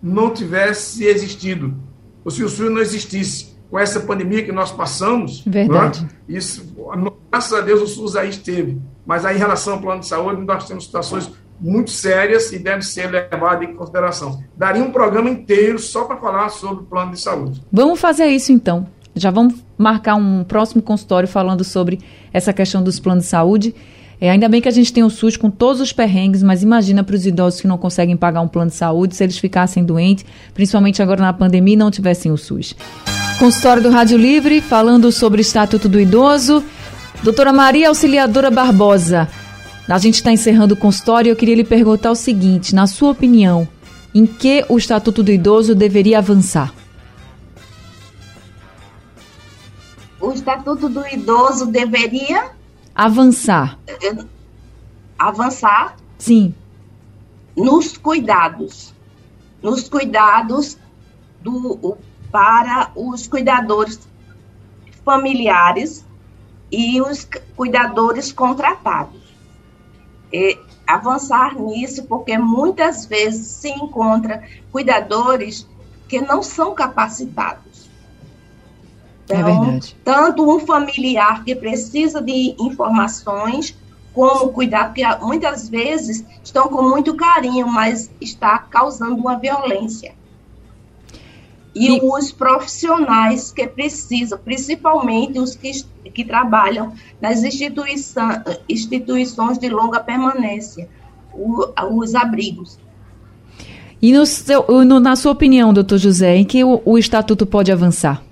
não 0.00 0.32
tivesse 0.32 1.04
existido, 1.04 1.74
ou 2.24 2.30
se 2.30 2.44
o 2.44 2.48
SUS 2.48 2.70
não 2.70 2.80
existisse. 2.80 3.50
Com 3.68 3.78
essa 3.80 4.00
pandemia 4.00 4.44
que 4.44 4.52
nós 4.52 4.70
passamos, 4.70 5.42
Verdade. 5.44 6.06
É? 6.28 6.32
isso, 6.32 6.72
graças 7.30 7.52
a 7.52 7.60
Deus 7.60 7.82
o 7.82 7.86
SUS 7.88 8.14
aí 8.14 8.28
esteve. 8.28 8.80
Mas 9.04 9.24
aí, 9.24 9.36
em 9.36 9.38
relação 9.38 9.74
ao 9.74 9.80
plano 9.80 10.00
de 10.00 10.06
saúde, 10.06 10.44
nós 10.44 10.68
temos 10.68 10.84
situações 10.84 11.30
muito 11.60 11.90
sérias 11.90 12.52
e 12.52 12.58
devem 12.58 12.82
ser 12.82 13.10
levadas 13.10 13.68
em 13.68 13.74
consideração. 13.74 14.42
Daria 14.56 14.82
um 14.82 14.90
programa 14.90 15.28
inteiro 15.28 15.78
só 15.78 16.04
para 16.04 16.16
falar 16.16 16.48
sobre 16.48 16.84
o 16.84 16.86
plano 16.86 17.12
de 17.12 17.20
saúde. 17.20 17.62
Vamos 17.72 18.00
fazer 18.00 18.26
isso 18.26 18.52
então. 18.52 18.86
Já 19.14 19.30
vamos 19.30 19.54
marcar 19.76 20.14
um 20.14 20.44
próximo 20.44 20.80
consultório 20.80 21.28
falando 21.28 21.64
sobre 21.64 22.00
essa 22.32 22.52
questão 22.52 22.82
dos 22.82 22.98
planos 22.98 23.24
de 23.24 23.30
saúde. 23.30 23.74
É, 24.20 24.30
ainda 24.30 24.48
bem 24.48 24.60
que 24.60 24.68
a 24.68 24.72
gente 24.72 24.92
tem 24.92 25.02
o 25.02 25.08
SUS 25.08 25.36
com 25.36 25.50
todos 25.50 25.80
os 25.80 25.92
perrengues, 25.92 26.42
mas 26.42 26.62
imagina 26.62 27.02
para 27.02 27.16
os 27.16 27.24
idosos 27.24 27.60
que 27.60 27.66
não 27.66 27.78
conseguem 27.78 28.16
pagar 28.16 28.42
um 28.42 28.48
plano 28.48 28.70
de 28.70 28.76
saúde 28.76 29.16
se 29.16 29.24
eles 29.24 29.38
ficassem 29.38 29.82
doentes, 29.82 30.26
principalmente 30.52 31.02
agora 31.02 31.22
na 31.22 31.32
pandemia 31.32 31.72
e 31.72 31.76
não 31.76 31.90
tivessem 31.90 32.30
o 32.30 32.36
SUS. 32.36 32.76
Consultório 33.38 33.82
do 33.82 33.88
Rádio 33.88 34.18
Livre, 34.18 34.60
falando 34.60 35.10
sobre 35.10 35.40
o 35.40 35.42
Estatuto 35.42 35.88
do 35.88 35.98
Idoso. 35.98 36.62
Doutora 37.22 37.52
Maria 37.52 37.88
Auxiliadora 37.88 38.50
Barbosa, 38.50 39.28
a 39.96 39.98
gente 39.98 40.14
está 40.14 40.32
encerrando 40.32 40.74
o 40.74 40.76
consultório 40.76 41.28
e 41.28 41.32
eu 41.32 41.36
queria 41.36 41.56
lhe 41.56 41.64
perguntar 41.64 42.10
o 42.10 42.14
seguinte: 42.14 42.74
na 42.74 42.86
sua 42.86 43.10
opinião, 43.10 43.66
em 44.14 44.26
que 44.26 44.64
o 44.68 44.78
Estatuto 44.78 45.22
do 45.22 45.32
Idoso 45.32 45.74
deveria 45.74 46.18
avançar? 46.18 46.72
O 50.20 50.32
Estatuto 50.32 50.88
do 50.88 51.06
Idoso 51.06 51.66
deveria 51.66 52.50
avançar. 52.94 53.78
Avançar? 55.18 55.96
Sim. 56.18 56.54
Nos 57.56 57.96
cuidados. 57.96 58.94
Nos 59.62 59.88
cuidados 59.88 60.78
do, 61.42 61.96
para 62.30 62.92
os 62.94 63.26
cuidadores 63.26 63.98
familiares 65.04 66.04
e 66.70 67.00
os 67.00 67.26
cuidadores 67.56 68.32
contratados. 68.32 69.29
E 70.32 70.58
avançar 70.86 71.54
nisso, 71.58 72.04
porque 72.04 72.36
muitas 72.36 73.06
vezes 73.06 73.46
se 73.46 73.68
encontra 73.68 74.42
cuidadores 74.72 75.66
que 76.08 76.20
não 76.20 76.42
são 76.42 76.74
capacitados. 76.74 77.88
É 79.28 79.34
então, 79.34 79.38
é 79.38 79.42
verdade. 79.42 79.96
tanto 80.04 80.56
um 80.56 80.58
familiar 80.58 81.44
que 81.44 81.54
precisa 81.54 82.20
de 82.20 82.56
informações, 82.58 83.76
como 84.12 84.52
cuidar, 84.52 84.86
porque 84.86 85.04
muitas 85.22 85.68
vezes 85.68 86.24
estão 86.42 86.68
com 86.68 86.82
muito 86.82 87.14
carinho, 87.14 87.68
mas 87.68 88.10
está 88.20 88.58
causando 88.58 89.14
uma 89.14 89.38
violência. 89.38 90.14
E, 91.74 91.96
e, 91.96 92.00
os 92.02 92.32
profissionais 92.32 93.52
que 93.52 93.66
precisam, 93.66 94.38
principalmente 94.38 95.38
os 95.38 95.54
que, 95.54 95.84
que 96.12 96.24
trabalham 96.24 96.92
nas 97.20 97.42
instituição, 97.44 98.28
instituições 98.68 99.58
de 99.58 99.68
longa 99.68 100.00
permanência, 100.00 100.88
o, 101.32 101.66
os 101.92 102.14
abrigos. 102.14 102.78
E 104.02 104.12
no 104.12 104.24
seu, 104.24 104.64
no, 104.84 104.98
na 104.98 105.14
sua 105.14 105.32
opinião, 105.32 105.72
doutor 105.72 105.98
José, 105.98 106.36
em 106.36 106.44
que 106.44 106.64
o, 106.64 106.80
o 106.84 106.98
Estatuto 106.98 107.46
pode 107.46 107.70
avançar? 107.70 108.22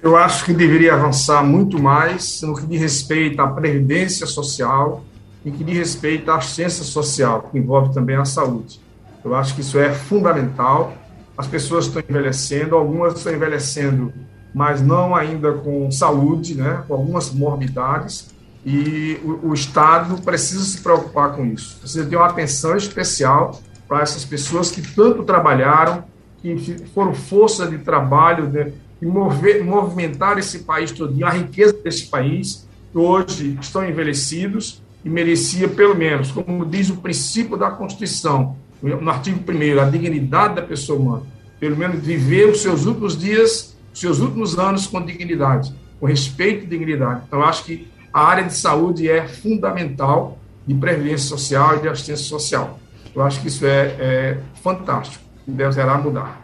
Eu 0.00 0.16
acho 0.16 0.44
que 0.44 0.52
deveria 0.52 0.94
avançar 0.94 1.44
muito 1.44 1.80
mais 1.80 2.42
no 2.42 2.56
que 2.56 2.66
diz 2.66 2.80
respeito 2.80 3.40
à 3.40 3.48
previdência 3.48 4.26
social 4.26 5.04
e 5.44 5.50
que 5.50 5.62
diz 5.62 5.76
respeito 5.76 6.30
à 6.30 6.36
assistência 6.36 6.84
social, 6.84 7.48
que 7.50 7.58
envolve 7.58 7.92
também 7.92 8.16
a 8.16 8.24
saúde. 8.24 8.80
Eu 9.24 9.34
acho 9.34 9.54
que 9.54 9.60
isso 9.60 9.78
é 9.78 9.92
fundamental 9.92 10.92
as 11.36 11.46
pessoas 11.46 11.86
estão 11.86 12.02
envelhecendo, 12.06 12.76
algumas 12.76 13.14
estão 13.14 13.32
envelhecendo, 13.32 14.12
mas 14.54 14.82
não 14.82 15.14
ainda 15.14 15.52
com 15.52 15.90
saúde, 15.90 16.54
né, 16.54 16.84
com 16.86 16.94
algumas 16.94 17.30
morbidades, 17.30 18.30
e 18.64 19.18
o, 19.24 19.48
o 19.48 19.54
Estado 19.54 20.20
precisa 20.22 20.62
se 20.64 20.80
preocupar 20.80 21.34
com 21.34 21.44
isso. 21.46 21.78
Precisa 21.80 22.06
ter 22.06 22.16
uma 22.16 22.26
atenção 22.26 22.76
especial 22.76 23.60
para 23.88 24.02
essas 24.02 24.24
pessoas 24.24 24.70
que 24.70 24.82
tanto 24.94 25.24
trabalharam, 25.24 26.04
que 26.40 26.76
foram 26.94 27.14
força 27.14 27.66
de 27.66 27.78
trabalho, 27.78 28.48
né, 28.48 28.72
e 29.00 29.06
mover, 29.06 29.64
movimentaram 29.64 30.38
esse 30.38 30.60
país 30.60 30.92
todo, 30.92 31.24
a 31.24 31.30
riqueza 31.30 31.72
desse 31.72 32.06
país, 32.06 32.68
que 32.92 32.98
hoje 32.98 33.58
estão 33.60 33.84
envelhecidos 33.84 34.80
e 35.04 35.10
merecia, 35.10 35.66
pelo 35.66 35.96
menos, 35.96 36.30
como 36.30 36.64
diz 36.64 36.88
o 36.90 36.96
princípio 36.96 37.56
da 37.56 37.70
Constituição, 37.70 38.56
no 38.82 39.10
artigo 39.10 39.40
1 39.48 39.80
a 39.80 39.84
dignidade 39.84 40.56
da 40.56 40.62
pessoa 40.62 40.98
humana, 40.98 41.22
pelo 41.60 41.76
menos 41.76 42.00
viver 42.04 42.48
os 42.48 42.60
seus 42.60 42.84
últimos 42.84 43.16
dias, 43.16 43.76
os 43.92 44.00
seus 44.00 44.18
últimos 44.18 44.58
anos 44.58 44.86
com 44.86 45.00
dignidade, 45.00 45.72
com 46.00 46.06
respeito 46.06 46.64
e 46.64 46.66
dignidade. 46.66 47.22
Então, 47.28 47.42
acho 47.42 47.64
que 47.64 47.88
a 48.12 48.20
área 48.20 48.44
de 48.44 48.54
saúde 48.54 49.08
é 49.08 49.26
fundamental 49.26 50.38
de 50.66 50.74
previdência 50.74 51.28
social 51.28 51.76
e 51.76 51.80
de 51.82 51.88
assistência 51.88 52.26
social. 52.26 52.78
Eu 53.14 53.22
acho 53.22 53.40
que 53.40 53.48
isso 53.48 53.64
é, 53.64 53.96
é 53.98 54.38
fantástico 54.62 55.22
deverá 55.46 55.98
mudar. 55.98 56.40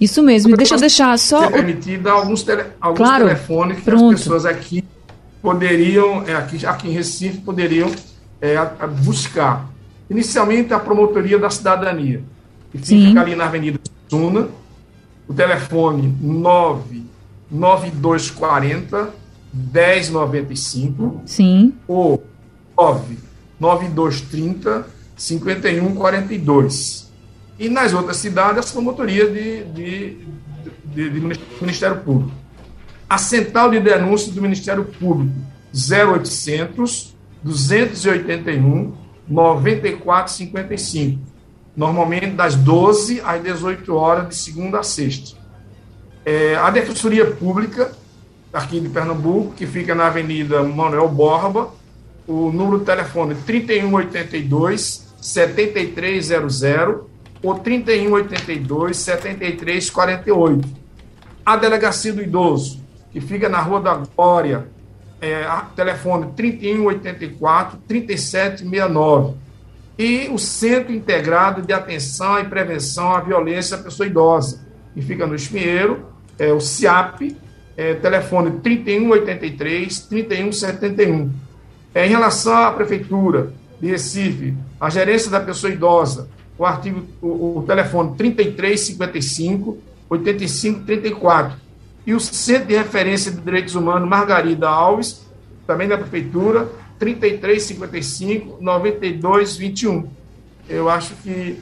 Isso 0.00 0.22
mesmo. 0.22 0.56
Deixa 0.56 0.74
eu 0.74 0.80
deixar 0.80 1.18
só. 1.18 1.46
Ser 1.46 1.52
permitida 1.52 2.12
alguns, 2.12 2.42
tele, 2.42 2.64
alguns 2.80 2.98
claro, 2.98 3.24
telefones 3.26 3.78
que 3.78 3.82
pronto. 3.82 4.14
as 4.14 4.20
pessoas 4.20 4.46
aqui 4.46 4.84
poderiam, 5.42 6.22
é, 6.26 6.34
aqui, 6.34 6.64
aqui 6.64 6.88
em 6.88 6.92
Recife, 6.92 7.38
poderiam 7.38 7.90
é, 8.40 8.56
buscar 9.02 9.68
Inicialmente, 10.10 10.72
a 10.72 10.78
promotoria 10.78 11.38
da 11.38 11.50
cidadania, 11.50 12.22
que 12.72 12.86
Sim. 12.86 13.08
fica 13.08 13.20
ali 13.20 13.36
na 13.36 13.44
Avenida 13.46 13.78
Suna, 14.08 14.48
o 15.28 15.34
telefone 15.34 16.16
99240 16.20 19.12
1095. 19.52 21.22
Sim. 21.26 21.74
Ou 21.86 22.24
99230 22.76 24.86
5142. 25.16 27.08
E 27.58 27.68
nas 27.68 27.92
outras 27.92 28.16
cidades, 28.18 28.60
as 28.60 28.70
promotorias 28.70 29.32
de, 29.32 29.64
de, 29.64 30.16
de, 30.84 31.10
de, 31.10 31.20
Ministério 31.60 31.98
Público. 32.00 32.30
A 33.10 33.18
central 33.18 33.68
de 33.70 33.80
denúncia 33.80 34.32
do 34.32 34.40
Ministério 34.40 34.84
Público, 34.84 35.34
0800 35.74 37.18
281 37.42 38.92
94,55. 39.30 41.18
Normalmente 41.76 42.30
das 42.30 42.54
12 42.54 43.20
às 43.24 43.42
18 43.42 43.94
horas, 43.94 44.28
de 44.28 44.34
segunda 44.34 44.80
a 44.80 44.82
sexta. 44.82 45.36
É, 46.24 46.56
a 46.56 46.70
Defensoria 46.70 47.24
Pública, 47.30 47.92
aqui 48.52 48.80
de 48.80 48.88
Pernambuco, 48.88 49.52
que 49.54 49.66
fica 49.66 49.94
na 49.94 50.06
Avenida 50.08 50.62
Manuel 50.62 51.08
Borba, 51.08 51.70
o 52.26 52.50
número 52.52 52.80
de 52.80 52.84
telefone 52.84 53.34
3182 53.46 55.08
7300 55.20 56.62
ou 57.42 57.58
3182 57.58 58.96
7348. 58.96 60.68
A 61.46 61.56
Delegacia 61.56 62.12
do 62.12 62.22
Idoso, 62.22 62.82
que 63.10 63.20
fica 63.20 63.48
na 63.48 63.60
Rua 63.60 63.80
da 63.80 63.94
Glória, 63.94 64.68
é, 65.20 65.46
telefone 65.74 66.32
3184 66.36 67.78
3769 67.86 69.34
e 69.98 70.28
o 70.28 70.38
Centro 70.38 70.92
Integrado 70.92 71.60
de 71.60 71.72
Atenção 71.72 72.38
e 72.38 72.44
Prevenção 72.44 73.12
à 73.12 73.20
Violência 73.20 73.76
à 73.76 73.80
Pessoa 73.80 74.06
Idosa, 74.06 74.64
que 74.94 75.02
fica 75.02 75.26
no 75.26 75.34
Espinheiro, 75.34 76.06
é 76.38 76.52
o 76.52 76.60
CIAP, 76.60 77.36
é, 77.76 77.94
telefone 77.94 78.60
3183 78.60 80.00
3171. 80.00 81.32
É, 81.92 82.06
em 82.06 82.10
relação 82.10 82.56
à 82.56 82.70
Prefeitura 82.70 83.52
de 83.80 83.88
Recife, 83.88 84.54
a 84.80 84.88
gerência 84.88 85.30
da 85.30 85.40
pessoa 85.40 85.72
idosa, 85.72 86.28
o 86.56 86.64
artigo, 86.64 87.04
o, 87.20 87.58
o 87.58 87.64
telefone 87.66 88.16
3355 88.16 89.78
8534 90.10 91.67
e 92.08 92.14
o 92.14 92.18
Centro 92.18 92.68
de 92.68 92.74
Referência 92.74 93.30
de 93.30 93.38
Direitos 93.38 93.74
Humanos 93.74 94.08
Margarida 94.08 94.66
Alves, 94.66 95.26
também 95.66 95.86
da 95.86 95.98
Prefeitura, 95.98 96.66
3355 96.98 98.56
9221. 98.62 100.08
Eu 100.66 100.88
acho 100.88 101.12
que 101.16 101.60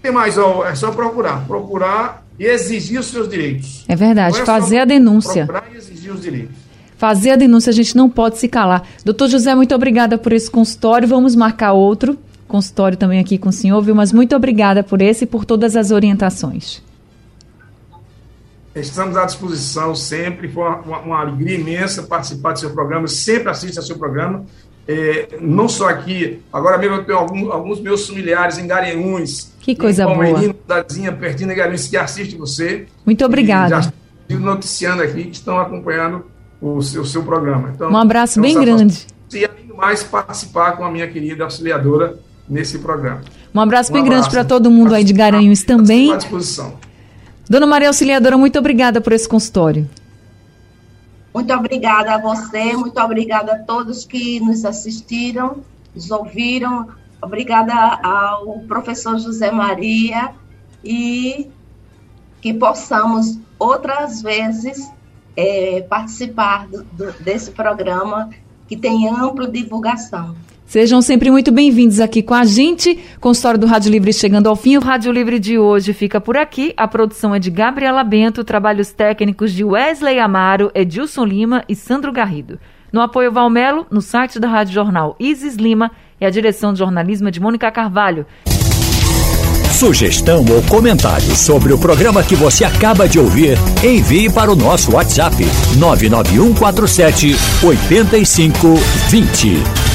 tem 0.00 0.12
mais, 0.12 0.38
ó, 0.38 0.64
é 0.64 0.76
só 0.76 0.92
procurar. 0.92 1.44
Procurar 1.44 2.24
e 2.38 2.44
exigir 2.44 3.00
os 3.00 3.06
seus 3.06 3.28
direitos. 3.28 3.84
É 3.88 3.96
verdade, 3.96 4.40
é 4.40 4.44
fazer 4.44 4.78
a 4.78 4.84
denúncia. 4.84 5.44
Procurar 5.44 5.74
e 5.74 5.76
exigir 5.76 6.12
os 6.12 6.20
direitos. 6.20 6.54
Fazer 6.96 7.30
a 7.30 7.36
denúncia, 7.36 7.70
a 7.70 7.74
gente 7.74 7.96
não 7.96 8.08
pode 8.08 8.38
se 8.38 8.46
calar. 8.46 8.86
Doutor 9.04 9.26
José, 9.26 9.56
muito 9.56 9.74
obrigada 9.74 10.16
por 10.16 10.32
esse 10.32 10.48
consultório. 10.48 11.08
Vamos 11.08 11.34
marcar 11.34 11.72
outro 11.72 12.16
consultório 12.46 12.96
também 12.96 13.18
aqui 13.18 13.36
com 13.36 13.48
o 13.48 13.52
senhor, 13.52 13.80
viu? 13.82 13.96
Mas 13.96 14.12
muito 14.12 14.36
obrigada 14.36 14.84
por 14.84 15.02
esse 15.02 15.24
e 15.24 15.26
por 15.26 15.44
todas 15.44 15.74
as 15.74 15.90
orientações. 15.90 16.80
Estamos 18.74 19.16
à 19.16 19.24
disposição 19.24 19.94
sempre, 19.94 20.48
foi 20.48 20.62
uma, 20.62 20.98
uma 20.98 21.20
alegria 21.20 21.58
imensa 21.58 22.04
participar 22.04 22.52
do 22.52 22.60
seu 22.60 22.70
programa, 22.70 23.08
sempre 23.08 23.50
assisto 23.50 23.80
ao 23.80 23.84
seu 23.84 23.98
programa, 23.98 24.44
é, 24.86 25.38
não 25.40 25.68
só 25.68 25.88
aqui, 25.88 26.40
agora 26.52 26.78
mesmo 26.78 26.96
eu 26.96 27.04
tenho 27.04 27.18
alguns, 27.18 27.50
alguns 27.50 27.80
meus 27.80 28.08
familiares 28.08 28.58
em 28.58 28.66
Garanhuns. 28.66 29.52
Que 29.60 29.74
coisa 29.74 30.06
boa. 30.06 30.38
Cidadezinha 30.38 31.12
pertinho 31.12 31.48
de 31.48 31.54
Garanhuns, 31.54 31.88
que 31.88 31.96
assiste 31.96 32.36
você. 32.36 32.86
Muito 33.04 33.24
obrigada. 33.24 33.82
Já 33.82 33.92
estou 34.28 34.40
noticiando 34.40 35.02
aqui 35.02 35.24
que 35.24 35.36
estão 35.36 35.58
acompanhando 35.58 36.24
o 36.60 36.80
seu, 36.82 37.02
o 37.02 37.06
seu 37.06 37.22
programa. 37.22 37.70
Então, 37.74 37.90
um 37.90 37.96
abraço 37.96 38.40
bem 38.40 38.58
grande. 38.58 39.06
E 39.32 39.38
ainda 39.38 39.74
mais 39.76 40.02
participar 40.02 40.72
com 40.72 40.84
a 40.84 40.90
minha 40.90 41.06
querida 41.08 41.44
auxiliadora 41.44 42.18
nesse 42.48 42.78
programa. 42.78 43.22
Um 43.54 43.60
abraço 43.60 43.90
um 43.90 43.94
bem 43.94 44.02
abraço. 44.02 44.22
grande 44.22 44.34
para 44.34 44.44
todo 44.44 44.70
mundo 44.70 44.94
aí 44.94 45.04
de 45.04 45.12
Garanhuns 45.12 45.62
também. 45.62 46.12
À 46.12 46.16
disposição. 46.16 46.74
Dona 47.50 47.66
Maria 47.66 47.88
Auxiliadora, 47.88 48.38
muito 48.38 48.56
obrigada 48.60 49.00
por 49.00 49.12
esse 49.12 49.28
consultório. 49.28 49.90
Muito 51.34 51.52
obrigada 51.52 52.14
a 52.14 52.18
você, 52.18 52.76
muito 52.76 52.96
obrigada 53.00 53.54
a 53.54 53.58
todos 53.58 54.04
que 54.04 54.38
nos 54.38 54.64
assistiram, 54.64 55.56
nos 55.92 56.12
ouviram. 56.12 56.86
Obrigada 57.20 57.74
ao 58.04 58.60
professor 58.68 59.18
José 59.18 59.50
Maria 59.50 60.30
e 60.84 61.50
que 62.40 62.54
possamos 62.54 63.36
outras 63.58 64.22
vezes 64.22 64.88
é, 65.36 65.80
participar 65.90 66.68
do, 66.68 66.84
do, 66.84 67.12
desse 67.20 67.50
programa 67.50 68.30
que 68.68 68.76
tem 68.76 69.08
ampla 69.08 69.48
divulgação. 69.48 70.36
Sejam 70.70 71.02
sempre 71.02 71.32
muito 71.32 71.50
bem-vindos 71.50 71.98
aqui 71.98 72.22
com 72.22 72.32
a 72.32 72.44
gente. 72.44 72.96
Consultório 73.18 73.58
do 73.58 73.66
Rádio 73.66 73.90
Livre 73.90 74.12
chegando 74.12 74.48
ao 74.48 74.54
fim. 74.54 74.76
O 74.76 74.80
Rádio 74.80 75.10
Livre 75.10 75.40
de 75.40 75.58
hoje 75.58 75.92
fica 75.92 76.20
por 76.20 76.36
aqui. 76.36 76.72
A 76.76 76.86
produção 76.86 77.34
é 77.34 77.40
de 77.40 77.50
Gabriela 77.50 78.04
Bento, 78.04 78.44
trabalhos 78.44 78.92
técnicos 78.92 79.52
de 79.52 79.64
Wesley 79.64 80.20
Amaro, 80.20 80.70
Edilson 80.72 81.24
Lima 81.24 81.64
e 81.68 81.74
Sandro 81.74 82.12
Garrido. 82.12 82.60
No 82.92 83.00
apoio 83.00 83.32
Valmelo, 83.32 83.84
no 83.90 84.00
site 84.00 84.38
da 84.38 84.46
Rádio 84.46 84.74
Jornal 84.74 85.16
Isis 85.18 85.56
Lima 85.56 85.90
e 86.20 86.24
a 86.24 86.30
direção 86.30 86.72
de 86.72 86.78
jornalismo 86.78 87.26
é 87.26 87.32
de 87.32 87.40
Mônica 87.40 87.68
Carvalho. 87.72 88.24
Sugestão 89.72 90.44
ou 90.48 90.62
comentário 90.68 91.34
sobre 91.34 91.72
o 91.72 91.78
programa 91.78 92.22
que 92.22 92.36
você 92.36 92.64
acaba 92.64 93.08
de 93.08 93.18
ouvir, 93.18 93.58
envie 93.82 94.32
para 94.32 94.52
o 94.52 94.54
nosso 94.54 94.92
WhatsApp 94.92 95.34
99147 95.80 97.34
8520. 97.60 99.89